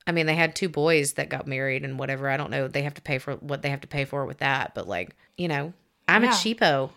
[0.08, 2.28] I mean, they had two boys that got married and whatever.
[2.28, 2.68] I don't know.
[2.68, 5.16] They have to pay for what they have to pay for with that, but like,
[5.38, 5.74] you know,
[6.08, 6.90] I'm a cheapo.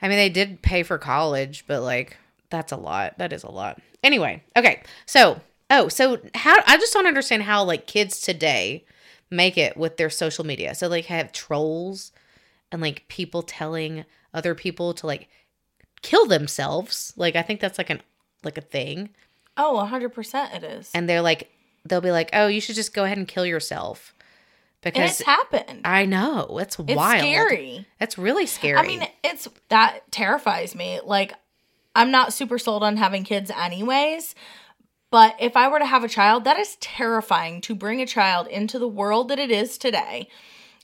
[0.00, 2.16] I mean, they did pay for college, but like
[2.54, 3.18] that's a lot.
[3.18, 3.80] That is a lot.
[4.04, 4.82] Anyway, okay.
[5.06, 5.40] So,
[5.70, 8.84] oh, so how I just don't understand how like kids today
[9.28, 10.74] make it with their social media.
[10.76, 12.12] So like have trolls
[12.70, 15.28] and like people telling other people to like
[16.02, 17.12] kill themselves.
[17.16, 18.00] Like I think that's like an
[18.44, 19.10] like a thing.
[19.56, 20.90] Oh, 100% it is.
[20.94, 21.50] And they're like
[21.84, 24.14] they'll be like, "Oh, you should just go ahead and kill yourself."
[24.84, 25.80] And Because it's happened.
[25.84, 27.20] I know, it's, it's wild.
[27.20, 27.86] scary.
[27.98, 28.76] That's really scary.
[28.76, 31.00] I mean, it's that terrifies me.
[31.02, 31.32] Like,
[31.94, 34.34] I'm not super sold on having kids, anyways.
[35.10, 38.48] But if I were to have a child, that is terrifying to bring a child
[38.48, 40.28] into the world that it is today.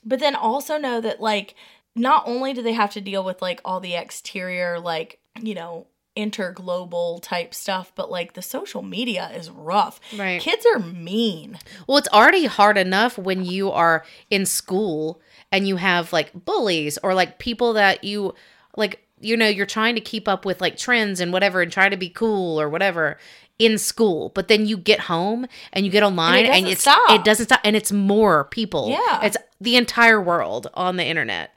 [0.05, 1.53] But then also know that, like,
[1.95, 5.87] not only do they have to deal with, like, all the exterior, like, you know,
[6.15, 9.99] interglobal type stuff, but, like, the social media is rough.
[10.17, 10.41] Right.
[10.41, 11.59] Kids are mean.
[11.87, 15.21] Well, it's already hard enough when you are in school
[15.51, 18.33] and you have like bullies or like people that you
[18.77, 21.89] like, you know, you're trying to keep up with like trends and whatever and try
[21.89, 23.17] to be cool or whatever
[23.59, 24.29] in school.
[24.29, 27.11] But then you get home and you get online and, doesn't it's stop.
[27.11, 28.89] it doesn't stop and it's more people.
[28.89, 29.23] Yeah.
[29.23, 31.53] It's the entire world on the internet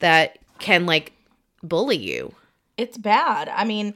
[0.00, 1.12] that can like
[1.62, 2.34] bully you.
[2.76, 3.48] it's bad.
[3.48, 3.94] I mean,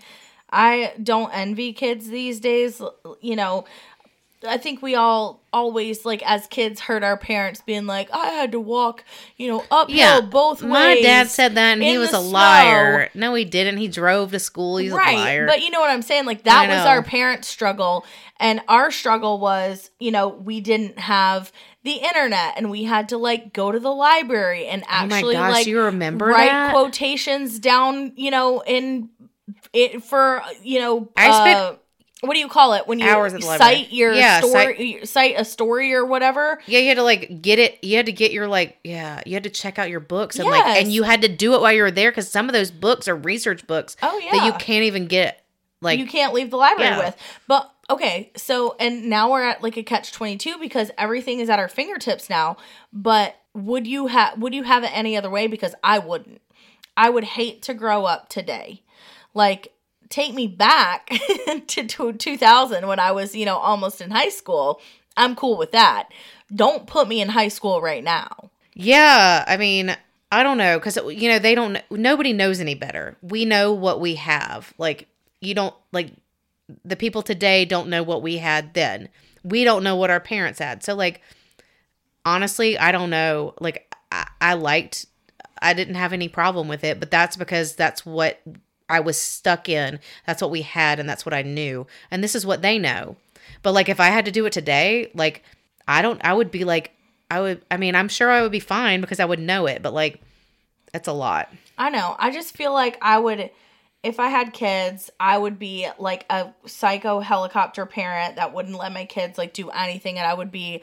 [0.51, 2.83] I don't envy kids these days.
[3.21, 3.65] You know,
[4.45, 8.53] I think we all always like as kids heard our parents being like, "I had
[8.53, 9.05] to walk,
[9.37, 10.21] you know, uphill Yeah.
[10.21, 12.29] both ways." My dad said that and he was a snow.
[12.31, 13.11] liar.
[13.15, 13.77] No, he didn't.
[13.79, 14.79] He drove to school.
[14.79, 15.47] He's a liar.
[15.47, 16.25] But you know what I'm saying?
[16.27, 18.05] Like that was our parents' struggle.
[18.41, 21.53] And our struggle was, you know, we didn't have
[21.85, 25.35] the internet and we had to like go to the library and oh my actually
[25.35, 26.73] gosh, like you remember write that?
[26.73, 29.11] quotations down, you know, in
[29.73, 31.75] it for, you know, I spent uh,
[32.23, 35.93] what do you call it when you hours cite your Yeah, story cite a story
[35.93, 36.61] or whatever?
[36.67, 37.83] Yeah, you had to like get it.
[37.83, 40.49] You had to get your like, yeah, you had to check out your books and
[40.49, 42.71] like, and you had to do it while you were there because some of those
[42.71, 45.45] books are research books Oh yeah that you can't even get.
[45.81, 46.99] Like, you can't leave the library Yeah.
[46.99, 47.17] with.
[47.49, 51.59] But okay, so and now we're at like a catch 22 because everything is at
[51.59, 52.57] our fingertips now.
[52.93, 56.41] But would you have would you have it any other way because I wouldn't.
[56.97, 58.83] I would hate to grow up today.
[59.35, 59.73] Like
[60.13, 61.07] take me back
[61.67, 64.81] to, to 2000 when I was, you know, almost in high school.
[65.17, 66.09] I'm cool with that.
[66.55, 68.51] Don't put me in high school right now.
[68.75, 69.97] yeah, I mean,
[70.31, 71.79] I don't know because you know they don't.
[71.91, 73.17] Nobody knows any better.
[73.21, 74.73] We know what we have.
[74.79, 75.09] Like
[75.41, 76.13] you don't like
[76.85, 79.11] the people today don't know what we had then.
[79.45, 80.83] We don't know what our parents had.
[80.83, 81.21] So like,
[82.25, 83.53] honestly, I don't know.
[83.61, 85.05] Like I, I liked
[85.61, 88.41] I didn't have any problem with it, but that's because that's what
[88.93, 89.99] I was stuck in.
[90.27, 91.87] That's what we had and that's what I knew.
[92.11, 93.17] And this is what they know.
[93.63, 95.43] But like if I had to do it today, like
[95.89, 96.93] I don't I would be like
[97.31, 99.83] I would I mean, I'm sure I would be fine because I would know it,
[99.83, 100.21] but like
[100.93, 101.49] it's a lot.
[101.79, 102.15] I know.
[102.19, 103.51] I just feel like I would
[104.03, 108.93] if I had kids, I would be like a psycho helicopter parent that wouldn't let
[108.93, 110.83] my kids like do anything and I would be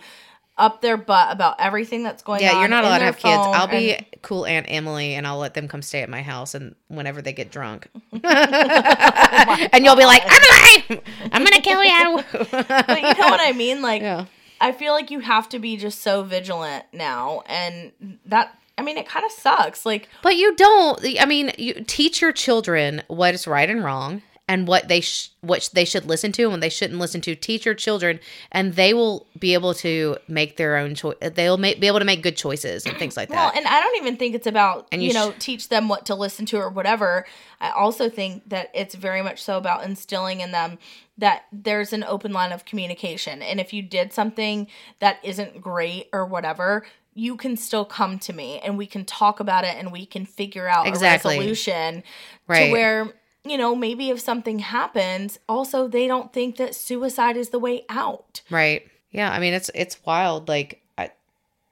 [0.60, 2.54] up their butt about everything that's going Yeah, on.
[2.56, 3.41] Yeah, you're not allowed to have kids.
[3.41, 6.54] I'll be and- cool Aunt Emily and I'll let them come stay at my house
[6.54, 7.88] and whenever they get drunk.
[8.13, 12.24] and you'll be like, Emily, I'm gonna kill you.
[12.52, 13.82] but you know what I mean?
[13.82, 14.26] Like yeah.
[14.62, 17.91] I feel like you have to be just so vigilant now and
[18.26, 19.86] that I mean it kind of sucks.
[19.86, 21.00] Like But you don't.
[21.19, 25.29] I mean, you teach your children what is right and wrong, and what they sh-
[25.41, 27.35] what they should listen to and what they shouldn't listen to.
[27.35, 28.19] Teach your children,
[28.51, 31.15] and they will be able to make their own choice.
[31.21, 33.35] They'll make, be able to make good choices and things like that.
[33.35, 35.88] Well, and I don't even think it's about And you, you know sh- teach them
[35.88, 37.25] what to listen to or whatever.
[37.62, 40.79] I also think that it's very much so about instilling in them
[41.19, 44.65] that there's an open line of communication, and if you did something
[44.99, 46.83] that isn't great or whatever.
[47.15, 50.25] You can still come to me and we can talk about it and we can
[50.25, 51.35] figure out Exactly.
[51.35, 52.03] a resolution
[52.47, 52.67] Right.
[52.67, 53.13] to where,
[53.45, 57.86] you know, maybe if something happens, also they don't think that suicide is the way
[57.89, 58.41] out.
[58.49, 58.88] right?
[59.12, 59.32] Yeah.
[59.32, 60.47] I mean, it's it's wild.
[60.47, 60.84] Like,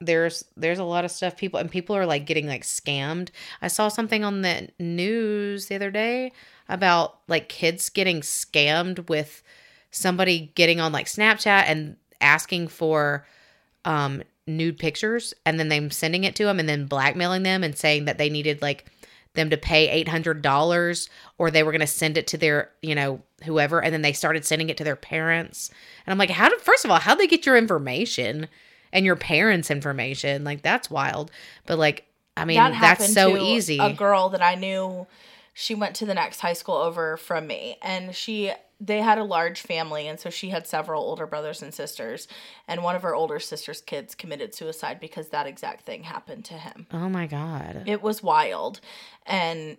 [0.00, 3.30] there's there's a lot of stuff people and people are like getting like scammed.
[3.60, 6.32] I saw something on the news the other day
[6.68, 9.42] about like kids getting scammed with
[9.90, 13.26] somebody getting on like Snapchat and asking for
[13.84, 17.76] um nude pictures and then them sending it to them and then blackmailing them and
[17.76, 18.86] saying that they needed like
[19.38, 23.22] them to pay $800 or they were going to send it to their, you know,
[23.44, 25.70] whoever and then they started sending it to their parents.
[26.04, 28.48] And I'm like, how did first of all, how would they get your information
[28.92, 30.44] and your parents' information?
[30.44, 31.30] Like that's wild.
[31.66, 32.04] But like
[32.36, 33.78] I mean, that that's so easy.
[33.78, 35.06] A girl that I knew,
[35.54, 39.24] she went to the next high school over from me, and she they had a
[39.24, 42.28] large family, and so she had several older brothers and sisters,
[42.68, 46.54] and one of her older sister's kids committed suicide because that exact thing happened to
[46.54, 46.86] him.
[46.92, 47.82] oh my god.
[47.86, 48.80] It was wild,
[49.26, 49.78] and.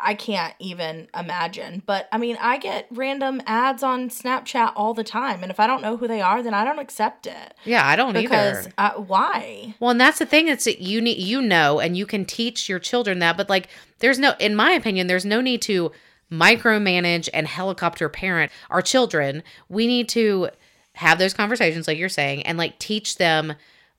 [0.00, 1.80] I can't even imagine.
[1.86, 5.42] But I mean, I get random ads on Snapchat all the time.
[5.42, 7.54] And if I don't know who they are, then I don't accept it.
[7.64, 8.72] Yeah, I don't Because either.
[8.78, 9.76] uh, why?
[9.78, 10.48] Well, and that's the thing.
[10.48, 13.36] It's that you need you know, and you can teach your children that.
[13.36, 13.68] But like,
[14.00, 15.92] there's no, in my opinion, there's no need to
[16.30, 19.42] micromanage and helicopter parent our children.
[19.68, 20.48] We need to
[20.94, 23.54] have those conversations, like you're saying, and like teach them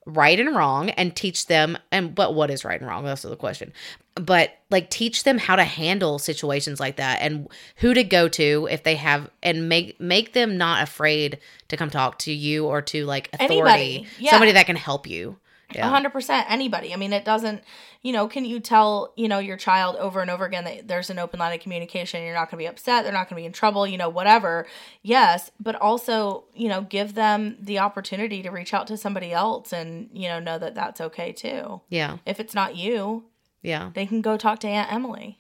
[0.06, 3.04] right and wrong, and teach them and but what is right and wrong?
[3.04, 3.72] That's the question.
[4.16, 8.68] But like teach them how to handle situations like that and who to go to
[8.72, 12.82] if they have and make make them not afraid to come talk to you or
[12.84, 14.32] to like authority yeah.
[14.32, 15.38] somebody that can help you
[15.76, 16.94] A hundred percent anybody.
[16.94, 17.62] I mean, it doesn't,
[18.02, 21.10] you know, can you tell, you know, your child over and over again that there's
[21.10, 23.52] an open line of communication, you're not gonna be upset, they're not gonna be in
[23.52, 24.66] trouble, you know, whatever.
[25.04, 29.74] Yes, but also, you know, give them the opportunity to reach out to somebody else
[29.74, 31.82] and, you know, know that that's okay too.
[31.90, 33.26] yeah If it's not you,
[33.62, 35.38] yeah they can go talk to Aunt Emily.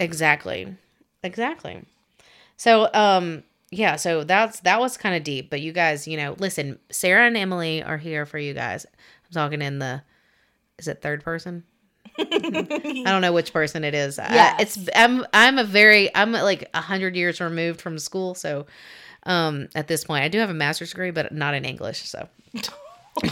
[0.00, 0.74] exactly
[1.22, 1.84] exactly
[2.56, 6.34] so um yeah so that's that was kind of deep but you guys you know
[6.38, 8.86] listen sarah and emily are here for you guys
[9.30, 10.02] i'm talking in the
[10.78, 11.64] is it third person
[12.18, 14.76] i don't know which person it is Yes.
[14.76, 18.66] it's i'm i'm a very i'm like a hundred years removed from school so
[19.24, 22.28] um at this point i do have a master's degree but not in english so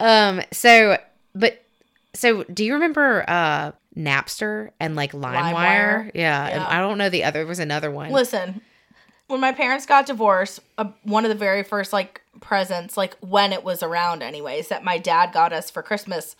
[0.00, 0.96] um so
[1.34, 1.62] but
[2.14, 6.10] so do you remember uh napster and like limewire, LimeWire?
[6.14, 6.66] yeah, and Yeah.
[6.68, 8.60] i don't know the other was another one Listen,
[9.26, 13.52] when my parents got divorced, uh, one of the very first like presents, like when
[13.52, 16.36] it was around, anyways, that my dad got us for Christmas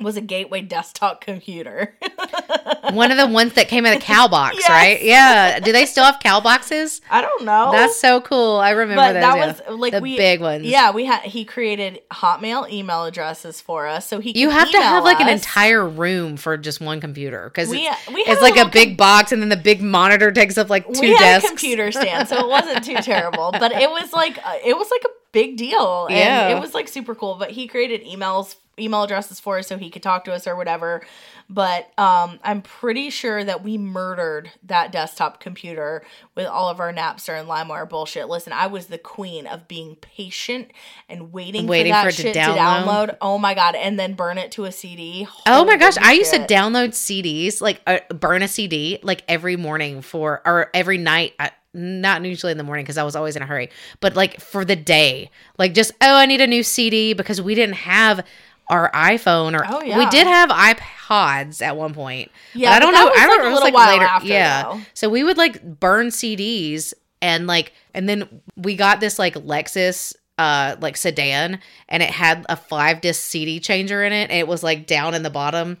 [0.00, 1.94] was a Gateway desktop computer.
[2.92, 4.68] one of the ones that came in a cow box Yes.
[4.70, 7.70] right yeah do they still have cow boxes I don't know.
[7.72, 9.46] that's so cool i remember but those that yeah.
[9.68, 13.86] was like the we big ones Yeah, we had he created Hotmail email addresses for
[13.86, 17.48] us, so he you have to have like an entire room for just one computer
[17.50, 20.30] because We- it's, we it's like a little big box and then the big monitor
[20.32, 23.50] takes up like two we had desks a computer stand, so it wasn't too terrible.
[23.52, 26.48] But it was like uh, it was like a big deal, and Yeah.
[26.56, 27.36] it was like super cool.
[27.36, 30.56] But he created emails, email addresses for us, so he could talk to us or
[30.56, 31.02] whatever.
[31.50, 36.04] But um, I'm pretty sure that we murdered that desktop computer
[36.34, 38.28] with all of our Napster and LimeWire bullshit.
[38.28, 40.70] Listen, I was the queen of being patient
[41.08, 42.84] and waiting, Waiting for that for it to shit to download.
[42.84, 43.16] download.
[43.22, 45.26] Oh my god, and then burn it to a CD.
[45.46, 49.22] Oh my gosh, Holy I used to download CDs, like uh, burn a CD, like
[49.26, 51.32] every morning for, or every night.
[51.40, 54.40] I, not usually in the morning because I was always in a hurry, but like
[54.40, 58.24] for the day, like just oh, I need a new CD because we didn't have
[58.68, 62.30] our iPhone or Oh, we did have iPods at one point.
[62.54, 63.10] Yeah, but I don't know.
[63.14, 64.04] I like, a it was little like while later.
[64.04, 64.62] after, yeah.
[64.62, 64.80] though.
[64.94, 66.92] So we would like burn CDs
[67.22, 71.58] and like and then we got this like Lexus uh like sedan
[71.88, 74.30] and it had a five disc CD changer in it.
[74.30, 75.78] And it was like down in the bottom.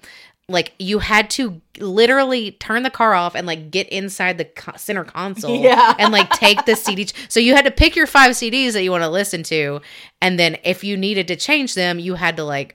[0.50, 4.76] Like you had to literally turn the car off and like get inside the co-
[4.76, 5.94] center console Yeah.
[5.98, 7.04] and like take the CD.
[7.04, 9.80] ch- So you had to pick your five CDs that you want to listen to,
[10.22, 12.74] and then if you needed to change them, you had to like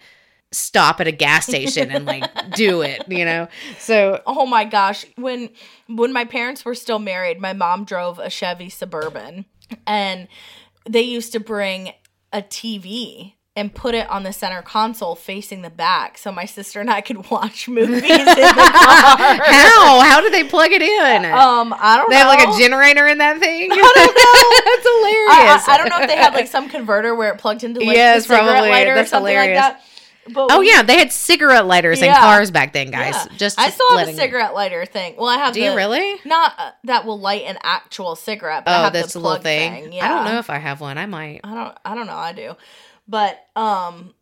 [0.52, 2.24] stop at a gas station and like
[2.56, 3.06] do it.
[3.10, 3.48] You know.
[3.80, 5.50] So Oh my gosh, when
[5.88, 9.46] when my parents were still married, my mom drove a Chevy Suburban
[9.88, 10.28] and
[10.88, 11.94] they used to bring
[12.32, 16.82] a TV and put it on the center console facing the back so my sister
[16.82, 19.38] and I could watch movies in the car.
[19.44, 21.26] how how did they plug it in?
[21.26, 22.32] Um, I don't they know.
[22.32, 23.72] They have like a generator in that thing.
[23.72, 24.72] I don't know.
[24.72, 25.68] That's hilarious.
[25.70, 27.96] I- I don't know if they had like some converter where it plugged into like
[27.96, 28.70] Yes, the cigarette probably.
[28.70, 29.58] lighter That's or something hilarious.
[29.62, 29.84] like that.
[30.34, 33.14] But Oh we- yeah, they had cigarette lighters in cars back then, guys.
[33.14, 33.38] yeah.
[33.38, 35.16] Just I still have a cigarette lighter thing.
[35.18, 35.54] Well, I have.
[35.54, 36.16] Do the, you really?
[36.26, 38.64] Not uh, that will light an actual cigarette.
[38.66, 39.92] But I Oh, have that's the a little plug thing.
[39.94, 40.06] Yeah.
[40.06, 40.98] I don't know if I have one.
[40.98, 41.42] I might.
[41.44, 41.78] I don't.
[41.84, 42.16] I don't know.
[42.16, 42.56] I do,
[43.08, 44.14] but um.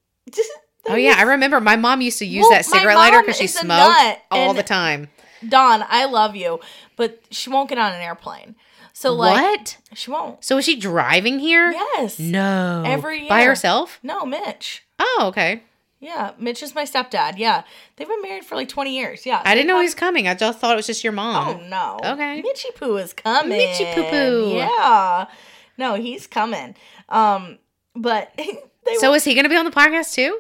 [0.87, 3.47] Oh yeah, I remember my mom used to use Well, that cigarette lighter because she
[3.47, 5.09] smoked all the time.
[5.47, 6.59] Dawn, I love you,
[6.95, 8.55] but she won't get on an airplane.
[8.93, 9.77] So like, what?
[9.93, 10.43] she won't.
[10.43, 11.71] So is she driving here?
[11.71, 12.19] Yes.
[12.19, 12.83] No.
[12.85, 13.99] Every by herself?
[14.03, 14.83] No, Mitch.
[14.99, 15.63] Oh, okay.
[15.99, 17.37] Yeah, Mitch is my stepdad.
[17.37, 17.63] Yeah,
[17.95, 19.25] they've been married for like twenty years.
[19.25, 20.27] Yeah, I didn't know he was coming.
[20.27, 21.47] I just thought it was just your mom.
[21.47, 21.99] Oh no.
[22.13, 22.41] Okay.
[22.41, 23.49] Mitchy Poo is coming.
[23.49, 24.53] Mitchy Poo Poo.
[24.55, 25.27] Yeah.
[25.77, 26.75] No, he's coming.
[27.07, 27.59] Um,
[27.95, 28.31] but
[28.85, 28.95] they.
[28.95, 30.39] So is he going to be on the podcast too?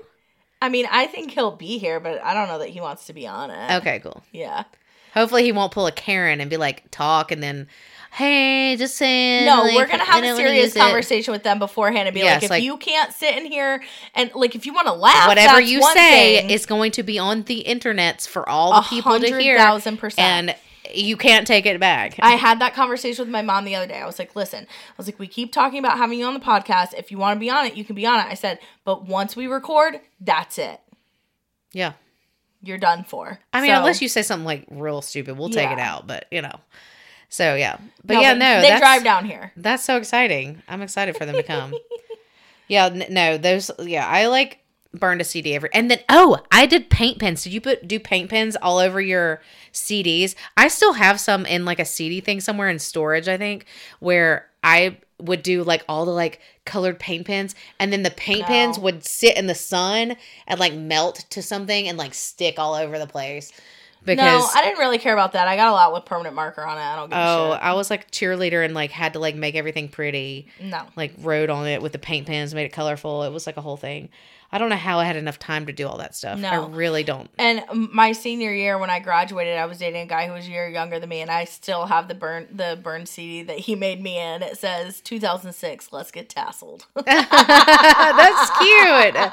[0.61, 3.13] I mean, I think he'll be here, but I don't know that he wants to
[3.13, 3.77] be on it.
[3.77, 4.23] Okay, cool.
[4.31, 4.63] Yeah.
[5.13, 7.67] Hopefully he won't pull a Karen and be like talk and then,
[8.11, 9.45] hey, just saying.
[9.45, 12.21] No, like, we're gonna have a serious use it." conversation with them beforehand and be
[12.21, 13.83] Yes, like, if like- you can't sit in here
[14.15, 16.49] and like if you want to laugh, Whatever you say thing.
[16.51, 20.49] is going to be on the internets for all the people to hear, thousand percent.
[20.49, 20.55] and
[20.95, 22.15] you can't take it back.
[22.21, 23.99] I had that conversation with my mom the other day.
[23.99, 26.39] I was like, listen, I was like, we keep talking about having you on the
[26.39, 26.93] podcast.
[26.97, 28.25] If you want to be on it, you can be on it.
[28.27, 30.79] I said, but once we record, that's it.
[31.73, 31.93] yeah.
[32.63, 33.39] You're done for.
[33.53, 36.05] I mean, So- unless you say something like real stupid, we'll take it out.
[36.05, 36.59] But you know,
[37.27, 37.77] so yeah.
[38.05, 39.51] But yeah, no, they drive down here.
[39.57, 40.61] That's so exciting.
[40.67, 41.73] I'm excited for them to come.
[42.67, 43.71] yeah, n- no, those.
[43.79, 44.59] Yeah, I like
[44.93, 47.43] burned a CD every, and then oh, I did paint pens.
[47.43, 49.41] Did you put do paint pens all over your
[49.73, 50.35] CDs?
[50.57, 53.27] I still have some in like a CD thing somewhere in storage.
[53.27, 53.65] I think
[53.99, 58.41] where I would do like all the like colored paint pens and then the paint
[58.41, 58.47] No.
[58.47, 60.15] pens would sit in the sun
[60.47, 63.51] and like melt to something and like stick all over the place
[64.03, 65.47] because no, I didn't really care about that.
[65.47, 66.81] I got a lot with permanent marker on it.
[66.81, 67.63] I don't give Oh, a shit.
[67.63, 70.47] I was like cheerleader and like had to like make everything pretty.
[70.59, 70.87] No.
[70.95, 73.21] Like wrote on it with the paint pens, made it colorful.
[73.23, 74.09] It was like a whole thing.
[74.51, 76.37] I don't know how I had enough time to do all that stuff.
[76.39, 76.49] No.
[76.49, 77.29] I really don't.
[77.37, 80.49] And my senior year, when I graduated, I was dating a guy who was a
[80.49, 83.75] year younger than me, and I still have the burn the burn CD that he
[83.75, 84.43] made me in.
[84.43, 85.93] It says 2006.
[85.93, 86.85] Let's get tasseled.
[87.05, 89.31] That's cute.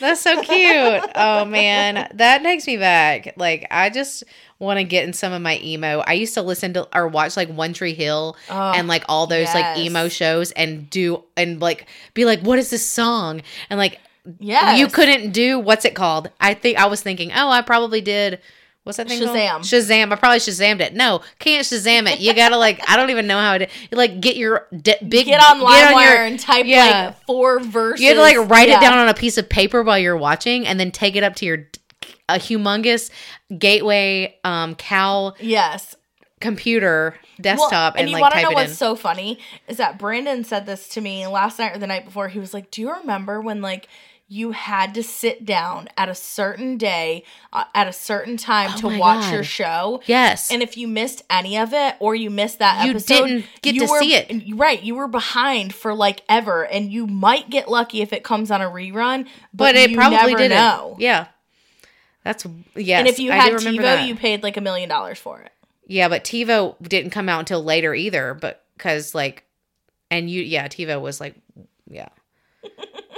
[0.00, 1.10] That's so cute.
[1.14, 3.34] Oh man, that takes me back.
[3.36, 4.24] Like I just
[4.58, 6.00] want to get in some of my emo.
[6.06, 9.26] I used to listen to or watch like One Tree Hill Oh, and like all
[9.26, 13.42] those like emo shows and do and like be like, what is this song?
[13.70, 13.98] And like
[14.38, 16.30] yes, you couldn't do what's it called?
[16.40, 18.40] I think I was thinking, oh, I probably did.
[18.84, 19.50] What's that thing Shazam.
[19.50, 19.62] called?
[19.62, 20.10] Shazam.
[20.10, 20.94] I probably Shazammed it.
[20.94, 22.18] No, can't Shazam it.
[22.20, 25.40] You gotta like, I don't even know how to like get your d- big get
[25.42, 27.06] on LimeWire and type yeah.
[27.08, 28.00] like four verses.
[28.00, 28.78] You had to like write Yeah.
[28.78, 31.36] it down on a piece of paper while you're watching, and then take it up
[31.36, 31.66] to your
[32.28, 33.10] a humongous
[33.58, 35.94] gateway um cow Yes.
[36.40, 38.76] computer desktop and, and, you like want to know what's in.
[38.76, 42.28] so funny is that Brandon said this to me last night or the night before.
[42.28, 43.88] He was like, "Do you remember when like
[44.32, 48.78] you had to sit down at a certain day uh, at a certain time Oh
[48.78, 49.32] to watch God.
[49.34, 52.86] your show?" yes, And if you missed any of it or you missed that episode,
[52.86, 52.90] You
[53.24, 54.54] episode, didn't get you to were- see it.
[54.56, 58.50] Right, you were behind for like ever, and you might get lucky if it comes
[58.50, 60.50] on a rerun, but, but it you probably didn't.
[60.50, 60.96] know.
[60.98, 61.26] Yeah,
[62.24, 62.98] that's yes.
[63.00, 64.06] and if you had TiVo, that.
[64.06, 65.50] you paid like a million dollars for it.
[65.86, 69.42] Yeah, but TiVo didn't come out until later either, but because like,
[70.08, 71.34] and you, yeah, TiVo was like,
[71.88, 72.10] yeah,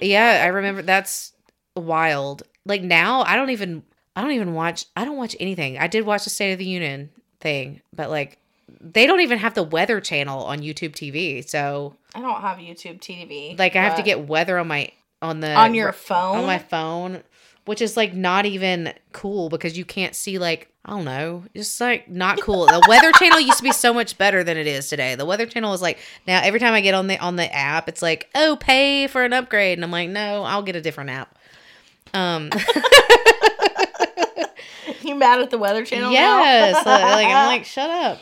[0.05, 1.33] yeah, I remember that's
[1.77, 2.43] wild.
[2.65, 3.83] Like now, I don't even,
[4.15, 5.79] I don't even watch, I don't watch anything.
[5.79, 8.39] I did watch the State of the Union thing, but like,
[8.81, 13.01] they don't even have the Weather Channel on YouTube TV, so I don't have YouTube
[13.01, 13.59] TV.
[13.59, 14.91] like, I have to get weather on my
[15.21, 16.39] on the on your phone.
[16.39, 17.23] on my phone
[17.65, 21.81] which is like not even cool because you can't see like I don't know, just
[21.81, 22.67] like not cool.
[22.67, 25.15] The Weather Channel used to be so much better than it is today.
[25.15, 27.89] The Weather Channel is like now every time I get on the on the app,
[27.89, 31.11] it's like oh pay for an upgrade, and I'm like no, I'll get a different
[31.11, 31.39] app.
[32.15, 32.51] Um,
[35.03, 36.13] You mad at the Weather Channel?
[36.13, 36.41] now?
[36.43, 38.19] yes, like I'm like shut up.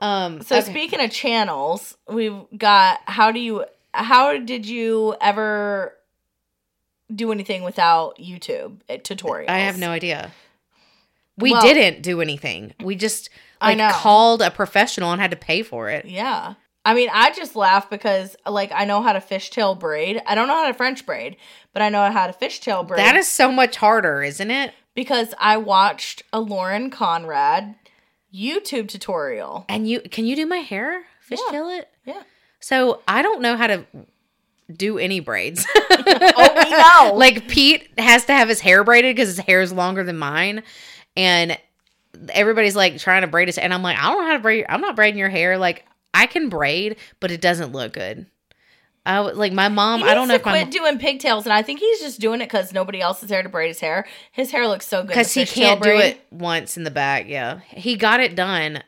[0.00, 0.70] Um, So okay.
[0.70, 5.94] speaking of channels, we've got how do you how did you ever
[7.14, 9.48] do anything without YouTube uh, tutorials?
[9.48, 10.32] I have no idea.
[11.38, 12.74] We Well- didn't do anything.
[12.82, 16.04] We just like called a professional and had to pay for it.
[16.04, 16.54] Yeah.
[16.86, 20.20] I mean, I just laugh because like I know how to fishtail braid.
[20.26, 21.36] I don't know how to French braid,
[21.72, 22.98] but I know how to fishtail braid.
[22.98, 24.74] That is so much harder, isn't it?
[24.94, 27.74] because I watched a Lauren Conrad
[28.32, 29.64] YouTube tutorial.
[29.68, 31.04] And you can you do my hair?
[31.28, 31.88] Fishtail it?
[32.04, 32.22] Yeah.
[32.60, 33.84] So I don't know how to
[34.72, 35.66] do any braids.
[36.06, 37.14] Oh, we know.
[37.18, 40.62] like Pete has to have his hair braided because his hair is longer than mine,
[41.16, 41.56] and
[42.30, 43.58] everybody's like trying to braid his.
[43.58, 44.66] And I'm like, I don't know how to braid.
[44.68, 45.56] I'm not braiding your hair.
[45.56, 48.26] Like I can braid, but it doesn't look good.
[49.06, 50.02] I w- like my mom.
[50.02, 52.20] I don't know needs if to my quit doing pigtails, and I think he's just
[52.20, 54.06] doing it because nobody else is there to braid his hair.
[54.32, 56.14] His hair looks so good because he can't do braid.
[56.14, 57.26] it once in the back.
[57.28, 58.82] Yeah, he got it done.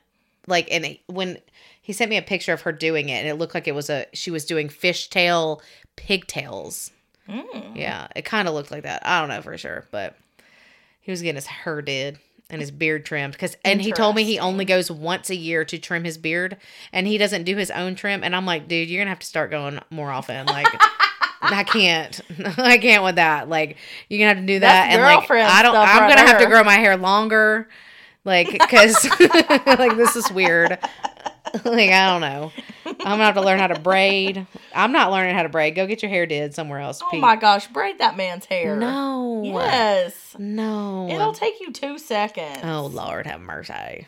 [0.46, 1.38] Like and when
[1.86, 3.88] he sent me a picture of her doing it, and it looked like it was
[3.88, 5.60] a she was doing fishtail
[5.94, 6.90] pigtails.
[7.28, 7.76] Mm.
[7.76, 9.06] Yeah, it kind of looked like that.
[9.06, 10.16] I don't know for sure, but
[11.00, 12.18] he was getting his hair did
[12.50, 15.64] and his beard trimmed because and he told me he only goes once a year
[15.64, 16.56] to trim his beard
[16.92, 19.26] and he doesn't do his own trim and I'm like, dude, you're gonna have to
[19.26, 20.44] start going more often.
[20.46, 20.66] Like
[21.40, 22.20] I can't,
[22.58, 23.48] I can't with that.
[23.48, 23.76] Like
[24.08, 25.76] you're gonna have to do that That's and like I don't.
[25.76, 27.68] I'm right gonna have to grow my hair longer,
[28.24, 29.04] like because
[29.66, 30.78] like this is weird.
[31.64, 32.52] like I don't know.
[32.84, 34.46] I'm gonna have to learn how to braid.
[34.74, 35.74] I'm not learning how to braid.
[35.74, 37.00] Go get your hair did somewhere else.
[37.02, 37.20] Oh Pete.
[37.20, 38.76] my gosh, braid that man's hair.
[38.76, 39.42] No.
[39.44, 40.36] Yes.
[40.38, 41.08] No.
[41.10, 42.60] It'll take you two seconds.
[42.64, 44.06] oh Lord have mercy.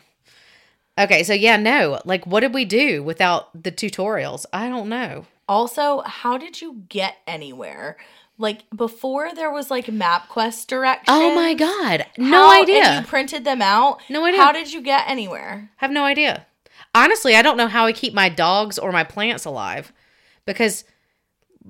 [0.97, 2.01] Okay, so yeah, no.
[2.05, 4.45] Like what did we do without the tutorials?
[4.51, 5.25] I don't know.
[5.47, 7.97] Also, how did you get anywhere?
[8.37, 11.07] Like before there was like MapQuest directions.
[11.09, 12.05] Oh my god.
[12.17, 12.99] No How- idea.
[13.01, 13.99] You printed them out.
[14.09, 14.41] No idea.
[14.41, 15.69] How did you get anywhere?
[15.77, 16.45] have no idea.
[16.95, 19.93] Honestly, I don't know how I keep my dogs or my plants alive
[20.45, 20.83] because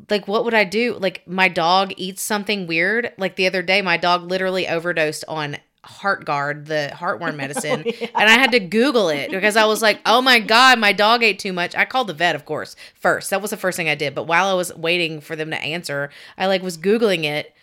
[0.10, 0.98] like what would I do?
[1.00, 3.12] Like my dog eats something weird.
[3.18, 8.30] Like the other day my dog literally overdosed on Heartgard, the heartworm oh, medicine, and
[8.30, 11.40] I had to Google it because I was like, "Oh my god, my dog ate
[11.40, 13.30] too much." I called the vet, of course, first.
[13.30, 14.14] That was the first thing I did.
[14.14, 17.56] But while I was waiting for them to answer, I like was googling it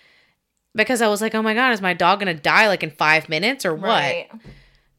[0.75, 3.29] because I was like, "Oh my god, is my dog gonna die like in five
[3.29, 4.31] minutes or what?" Right.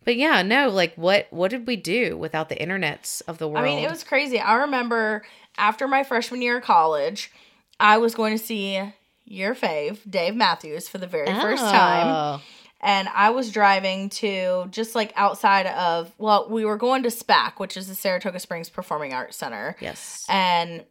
[0.08, 3.66] But yeah, no, like what what did we do without the internets of the world?
[3.66, 4.40] I mean, it was crazy.
[4.40, 5.26] I remember
[5.58, 7.30] after my freshman year of college,
[7.78, 8.82] I was going to see
[9.26, 11.72] your fave, Dave Matthews, for the very first oh.
[11.72, 12.08] time.
[12.08, 12.42] Oh.
[12.80, 17.60] And I was driving to just like outside of, well, we were going to SPAC,
[17.60, 19.76] which is the Saratoga Springs Performing Arts Center.
[19.82, 20.26] Yes.
[20.30, 20.86] And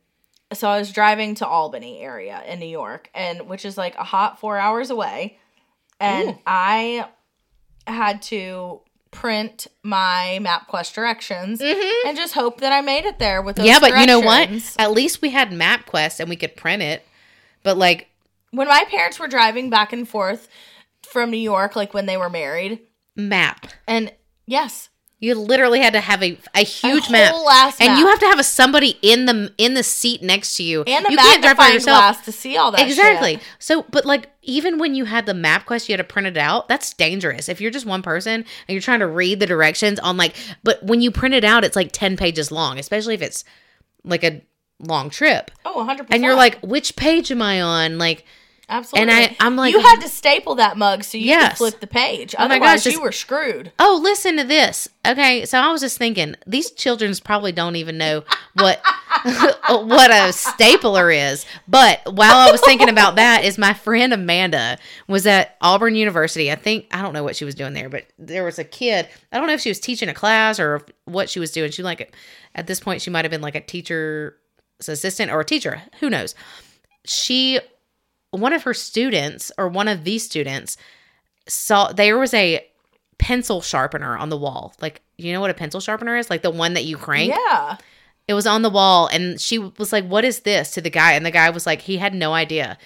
[0.52, 4.04] so I was driving to Albany area in New York, and which is like a
[4.04, 5.38] hot four hours away.
[6.00, 6.38] And Ooh.
[6.46, 7.08] I
[7.86, 8.82] had to
[9.16, 13.84] print my MapQuest directions and just hope that I made it there with those Mm-hmm.
[13.84, 14.48] yeah, but you know what?
[14.78, 17.04] At least we had MapQuest and we could print it.
[17.62, 18.08] But like,
[18.50, 20.48] When my parents were driving back and forth
[21.02, 22.80] from New York, like when they were married,
[23.16, 23.66] map.
[23.88, 24.12] and
[24.46, 27.34] yes, You literally had to have a, a huge a map.
[27.80, 30.82] And you have to have a somebody in the in the seat next to you.
[30.82, 31.98] and a you can't drive by yourself.
[31.98, 32.80] glass to see all that.
[32.80, 32.88] shit.
[32.88, 33.38] Exactly.
[33.58, 36.68] So, but like, even when you had the MapQuest, you had to print it out.
[36.68, 37.48] That's dangerous.
[37.48, 40.82] If you're just one person and you're trying to read the directions on like, but
[40.82, 43.42] when you print it out, it's like ten pages long, especially if it's
[44.04, 44.42] like a
[44.80, 46.08] long trip, Oh, 100%.
[46.10, 47.96] and you're like, which page am I on?
[47.96, 48.26] Like,
[48.68, 49.12] absolutely.
[49.12, 51.50] and I- I'm like- you had to staple that mug so you Yes.
[51.52, 52.34] could flip the page.
[52.38, 53.72] Oh my Otherwise, gosh, you were screwed.
[53.78, 54.88] oh, listen to this.
[55.06, 58.80] Okay, so I was just thinking, these children's probably don't even know what
[59.68, 61.46] what a stapler is.
[61.68, 66.50] But while I was thinking about that, is my friend Amanda was at Auburn University.
[66.50, 69.08] I think I don't know what she was doing there, but there was a kid.
[69.32, 71.70] I don't know if she was teaching a class or what she was doing.
[71.70, 72.14] She like
[72.54, 74.34] at this point she might have been like a teacher's
[74.88, 75.82] assistant or a teacher.
[76.00, 76.34] Who knows?
[77.04, 77.60] She
[78.36, 80.76] one of her students or one of these students
[81.48, 82.66] saw there was a
[83.18, 84.74] pencil sharpener on the wall.
[84.80, 86.30] Like, you know what a pencil sharpener is?
[86.30, 87.32] Like the one that you crank.
[87.34, 87.76] Yeah.
[88.28, 91.12] It was on the wall, and she was like, "What is this?" to the guy,
[91.12, 92.76] and the guy was like, he had no idea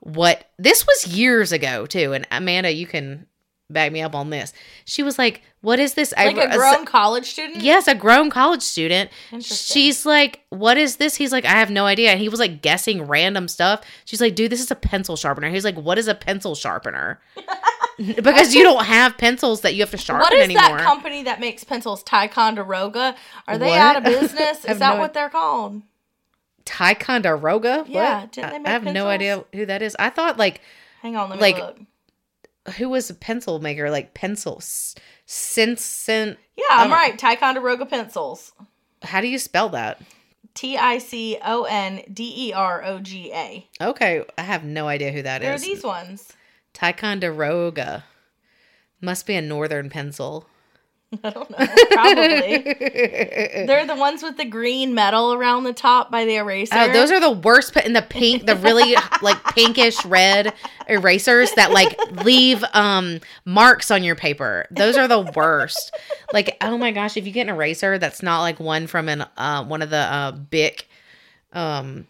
[0.00, 2.14] what this was years ago too.
[2.14, 3.27] And Amanda, you can
[3.70, 4.52] back me up on this.
[4.84, 7.62] She was like, "What is this?" Like a uh, grown college student?
[7.62, 9.10] Yes, a grown college student.
[9.40, 12.62] She's like, "What is this?" He's like, "I have no idea." And he was like
[12.62, 13.82] guessing random stuff.
[14.04, 17.20] She's like, "Dude, this is a pencil sharpener." He's like, "What is a pencil sharpener?"
[17.98, 20.62] because you don't have pencils that you have to sharpen What is anymore.
[20.78, 22.02] that company that makes pencils?
[22.04, 23.16] Ticonderoga?
[23.46, 23.78] Are they What?
[23.78, 24.64] out of business?
[24.64, 25.82] Is that no- what they're called?
[26.64, 27.78] Ticonderoga?
[27.78, 27.88] What?
[27.88, 29.96] Yeah, didn't they I- make I have no idea who that is.
[29.98, 30.60] I thought like
[31.02, 31.78] Hang on, let me Like- look.
[32.76, 33.90] Who was a pencil maker?
[33.90, 34.94] Like pencils.
[35.26, 36.24] Since Yeah,
[36.70, 36.94] I'm Oh.
[36.94, 37.18] right.
[37.18, 38.52] Ticonderoga pencils.
[39.02, 40.00] how do you spell that?
[40.54, 43.68] T I C O N D E R O G A.
[43.80, 46.32] Okay, I have no idea who that There are these ones.
[46.72, 48.04] Ticonderoga.
[49.00, 50.48] Must be a northern pencil.
[51.24, 51.66] I don't know.
[51.92, 52.58] Probably.
[53.66, 56.74] They're the ones with the green metal around the top by the eraser.
[56.76, 57.72] Oh, those are the worst.
[57.72, 60.52] pe- In the pink, the really like pinkish red
[60.86, 64.66] erasers that like leave um marks on your paper.
[64.70, 65.96] Those are the worst.
[66.34, 69.24] Like, oh my gosh, if you get an eraser that's not like one from an
[69.38, 70.84] uh, one of the uh, big
[71.54, 72.06] um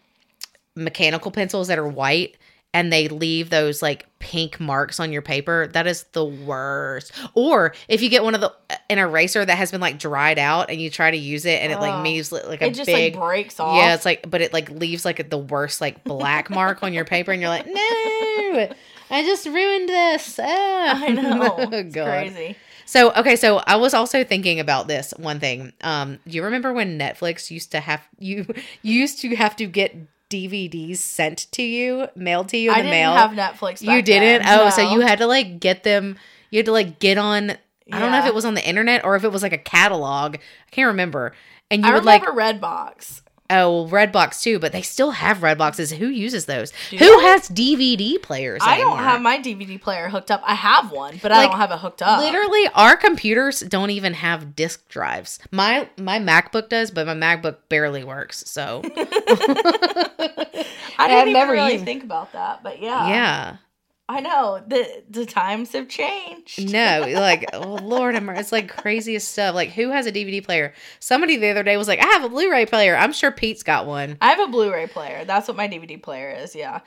[0.75, 2.35] mechanical pencils that are white
[2.73, 7.73] and they leave those like pink marks on your paper that is the worst or
[7.87, 8.53] if you get one of the
[8.89, 11.71] an eraser that has been like dried out and you try to use it and
[11.71, 12.01] it like Oh.
[12.03, 13.75] leaves like a it just big like breaks off.
[13.77, 17.05] yeah, it's like, but it like leaves like the worst like black mark on your
[17.05, 17.73] paper, and you're like, no,
[19.09, 20.39] I just ruined this.
[20.41, 20.43] Ah.
[21.03, 21.55] I know.
[21.57, 22.05] Oh, It's God.
[22.05, 22.55] crazy.
[22.85, 25.73] So okay, so I was also thinking about this one thing.
[25.81, 28.45] Um, do you remember when Netflix used to have you,
[28.81, 29.95] you used to have to get
[30.29, 33.13] DVDs sent to you, mailed to you in I the didn't mail?
[33.13, 33.81] have Netflix.
[33.81, 34.43] you didn't?
[34.45, 34.59] then.
[34.59, 36.17] Oh, so you had to like get them.
[36.51, 37.51] You had to like get on.
[37.91, 39.57] I don't know if it was on the internet or if it was like a
[39.57, 40.35] catalog.
[40.35, 41.33] I can't remember.
[41.71, 43.21] And you I would like remember Redbox.
[43.51, 45.93] Oh, well, Redbox too, but they still have Redboxes.
[45.95, 46.71] Who uses those?
[46.91, 48.61] Who has DVD players?
[48.63, 48.97] I anymore?
[48.97, 50.41] don't have my DVD player hooked up.
[50.45, 52.19] I have one, but I don't have it hooked up.
[52.19, 55.39] Literally, our computers don't even have disk drives.
[55.51, 58.43] My my MacBook does, but my MacBook barely works.
[58.47, 58.81] So
[60.97, 63.57] I didn't even never really used- think about that, but yeah, yeah,
[64.09, 66.71] I know the the times have changed.
[66.71, 69.55] no, like oh Lord, it's like craziest stuff.
[69.55, 70.73] Like who has a DVD player?
[70.99, 72.97] Somebody the other day was like, I have a Blu-ray player.
[72.97, 74.17] I'm sure Pete's got one.
[74.19, 75.23] I have a Blu-ray player.
[75.25, 76.55] That's what my DVD player is.
[76.55, 76.79] Yeah,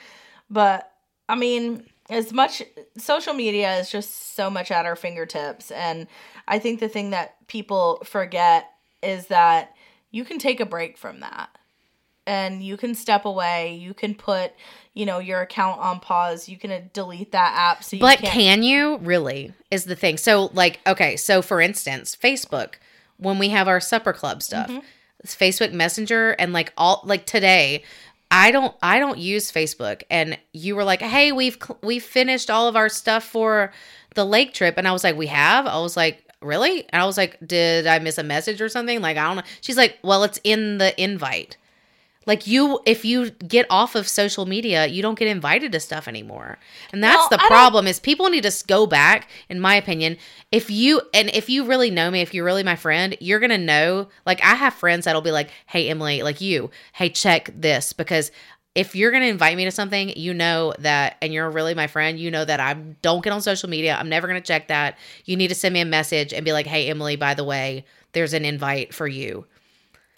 [0.50, 0.92] but
[1.28, 2.62] I mean, as much
[2.98, 6.08] social media is just so much at our fingertips, and
[6.48, 8.68] I think the thing that people forget
[9.02, 9.74] is that
[10.10, 11.50] you can take a break from that.
[12.24, 13.74] And you can step away.
[13.74, 14.52] You can put,
[14.94, 16.48] you know, your account on pause.
[16.48, 17.82] You can uh, delete that app.
[17.82, 19.52] So you But can you really?
[19.70, 20.18] Is the thing.
[20.18, 22.74] So, like, okay, so for instance, Facebook,
[23.16, 24.80] when we have our supper club stuff, Mm-hmm.
[25.20, 27.84] it's Facebook Messenger and like all like today,
[28.30, 32.68] I don't I don't use Facebook and you were like, "Hey, we've we've finished all
[32.68, 33.72] of our stuff for
[34.14, 37.06] the lake trip." And I was like, "We have?" I was like, "Really?" And I
[37.06, 39.42] was like, "Did I miss a message or something?" Like, I don't know.
[39.60, 41.56] She's like, "Well, it's in the invite."
[42.26, 46.06] Like you, if you get off of social media, you don't get invited to stuff
[46.06, 46.58] anymore,
[46.92, 47.86] and that's Well, the I problem.
[47.86, 50.16] Is people need to go back, in my opinion.
[50.50, 53.58] If you and if you really know me, if you're really my friend, you're gonna
[53.58, 54.08] know.
[54.24, 58.30] Like I have friends that'll be like, "Hey Emily, like you, hey check this," because
[58.74, 62.18] if you're gonna invite me to something, you know that, and you're really my friend,
[62.18, 63.96] you know that I don't get on social media.
[63.98, 64.96] I'm never gonna check that.
[65.24, 67.84] You need to send me a message and be like, "Hey Emily, by the way,
[68.12, 69.46] there's an invite for you."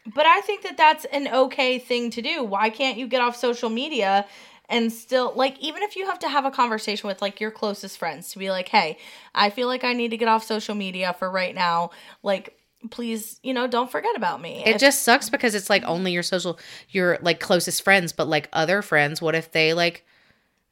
[0.07, 2.45] But I think that that's an okay thing to do.
[2.45, 4.27] Why can't you get off social media
[4.69, 7.99] and still like even if you have to have a conversation with like your closest
[7.99, 8.99] friends to be like, "Hey,
[9.35, 11.91] I feel like I need to get off social media for right now."
[12.23, 12.59] Like
[12.91, 14.63] please, you know, don't forget about me.
[14.65, 16.59] It If- just sucks because it's like only your social,
[16.91, 20.05] your like closest friends, but like other friends, what if they like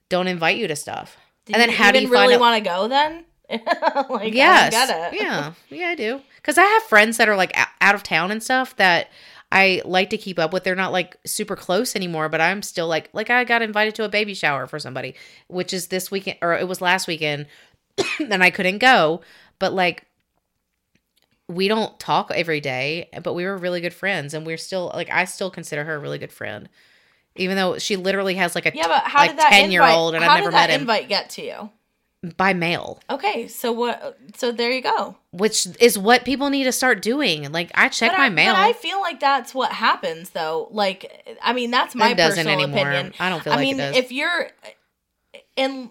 [0.09, 1.17] don't invite you to stuff?
[1.47, 3.25] Did and then you how do you really want to go then?
[4.11, 5.21] like yes, I get it.
[5.21, 6.21] yeah, yeah, I do.
[6.37, 9.11] Because I have friends that are like out of town and stuff that
[9.53, 10.65] I like to keep up with.
[10.65, 14.05] They're not like super close anymore, but I'm still like like I got invited to
[14.05, 15.15] a baby shower for somebody,
[15.49, 17.47] which is this weekend or it was last weekend,
[18.19, 19.21] and I couldn't go.
[19.59, 20.07] But like
[21.49, 25.11] we don't talk every day, but we were really good friends, and we're still like
[25.11, 26.69] I still consider her a really good friend,
[27.37, 29.83] even though she literally has like a Yeah, but how like did that 10 year
[29.83, 31.71] old and I've never did that met him invite get to you?
[32.37, 35.17] By mail, Okay, so what so there you go.
[35.33, 37.51] which is what people need to start doing.
[37.51, 38.53] Like I check But my I, mail.
[38.55, 40.69] But I feel like that's what happens though.
[40.71, 42.89] Like I mean that's my it doesn't personal anymore.
[42.91, 43.13] opinion.
[43.19, 44.51] I don't feel I like mean, if you're
[45.57, 45.91] in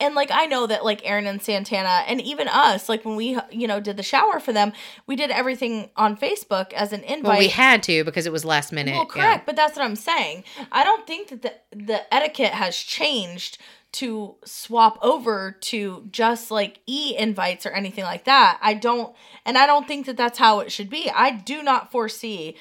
[0.00, 3.36] and like I know that like Aaron and Santana and even us, like when we
[3.50, 4.72] you know did the shower for them,
[5.06, 7.24] we did everything on Facebook as an invite.
[7.24, 8.94] Well, we had to because it was last minute.
[8.94, 10.44] Well, correct, but that's what I'm saying.
[10.70, 11.54] I don't think that the
[11.84, 13.58] the etiquette has changed
[13.90, 18.58] to swap over to just like e invites or anything like that.
[18.60, 19.14] I don't,
[19.44, 21.10] and I don't think that that's how it should be.
[21.10, 22.56] I do not foresee.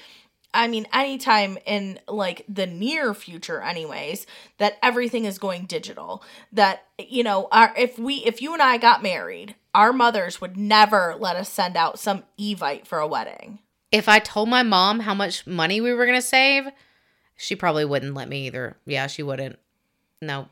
[0.54, 4.26] I mean, anytime in like the near future, anyways,
[4.58, 6.24] that everything is going digital.
[6.54, 10.58] That you know, our if we if you and I got married, our mothers would
[10.58, 13.60] never let us send out some evite for a wedding.
[13.92, 16.68] If I told my mom how much money we were going to save,
[17.36, 18.78] she probably wouldn't let me either.
[18.86, 19.60] Yeah, she wouldn't.
[20.22, 20.48] No.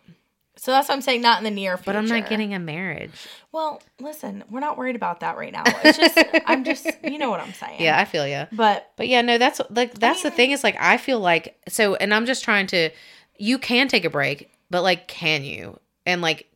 [0.57, 1.85] So that's what I'm saying, not in the near future.
[1.85, 3.11] But I'm not getting a marriage.
[3.51, 5.63] Well, listen, we're not worried about that right now.
[5.65, 7.81] It's just, I'm just, you know what I'm saying.
[7.81, 8.47] Yeah, I feel you.
[8.51, 11.57] But, But yeah, no, that's like that's the mean- thing is like I feel like
[11.67, 12.89] so and I'm just trying to
[13.37, 15.79] you can take a break, but like can you?
[16.05, 16.47] And like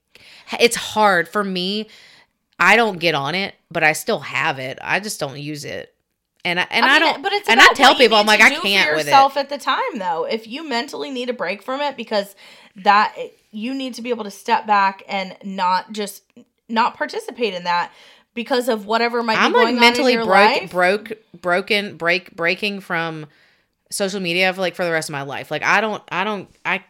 [0.59, 1.87] it's hard for me.
[2.57, 4.79] I don't get on it, but I still have it.
[4.81, 5.93] I just don't use it.
[6.45, 8.49] And I and I, mean, don't but it's and I tell people I'm like I
[8.49, 9.09] can't with it.
[9.09, 10.23] yourself at the time though.
[10.25, 12.33] If you mentally need a break from it because
[12.75, 13.15] that
[13.51, 16.23] you need to be able to step back and not just
[16.67, 17.91] not participate in that
[18.33, 20.71] because of whatever might be I'm going like on in your broke life.
[20.71, 21.11] broke
[21.41, 23.25] broken break breaking from
[23.89, 25.51] social media for like for the rest of my life.
[25.51, 26.83] Like I don't I don't I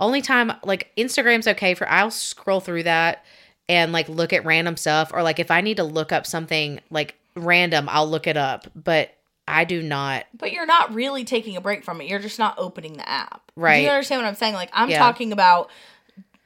[0.00, 3.24] only time like Instagram's okay for I'll scroll through that
[3.68, 6.80] and like look at random stuff or like if I need to look up something
[6.90, 8.66] like random, I'll look it up.
[8.74, 9.14] But
[9.48, 12.08] I do not But you're not really taking a break from it.
[12.08, 13.50] You're just not opening the app.
[13.56, 13.76] Right.
[13.78, 14.54] Do you understand what I'm saying?
[14.54, 14.98] Like I'm Yeah.
[14.98, 15.70] talking about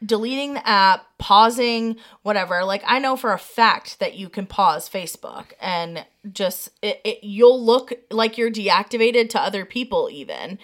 [0.05, 2.65] deleting the app, pausing, whatever.
[2.65, 7.25] Like I know for a fact that you can pause Facebook and just it, it
[7.25, 10.59] you'll look like you're deactivated to other people even.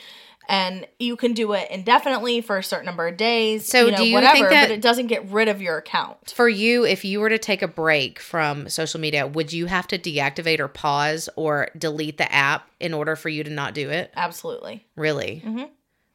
[0.48, 3.66] And you can do it indefinitely for a certain number of days.
[3.68, 5.78] So you know, do you whatever, think that- but it doesn't get rid of your
[5.78, 6.32] account.
[6.34, 9.86] for you if you were to take a break from social media, would you have
[9.88, 13.90] to deactivate or pause or delete the app in order for you to not do
[13.90, 14.10] it?
[14.16, 14.84] Absolutely.
[14.96, 15.42] Really?
[15.46, 15.68] Mhm.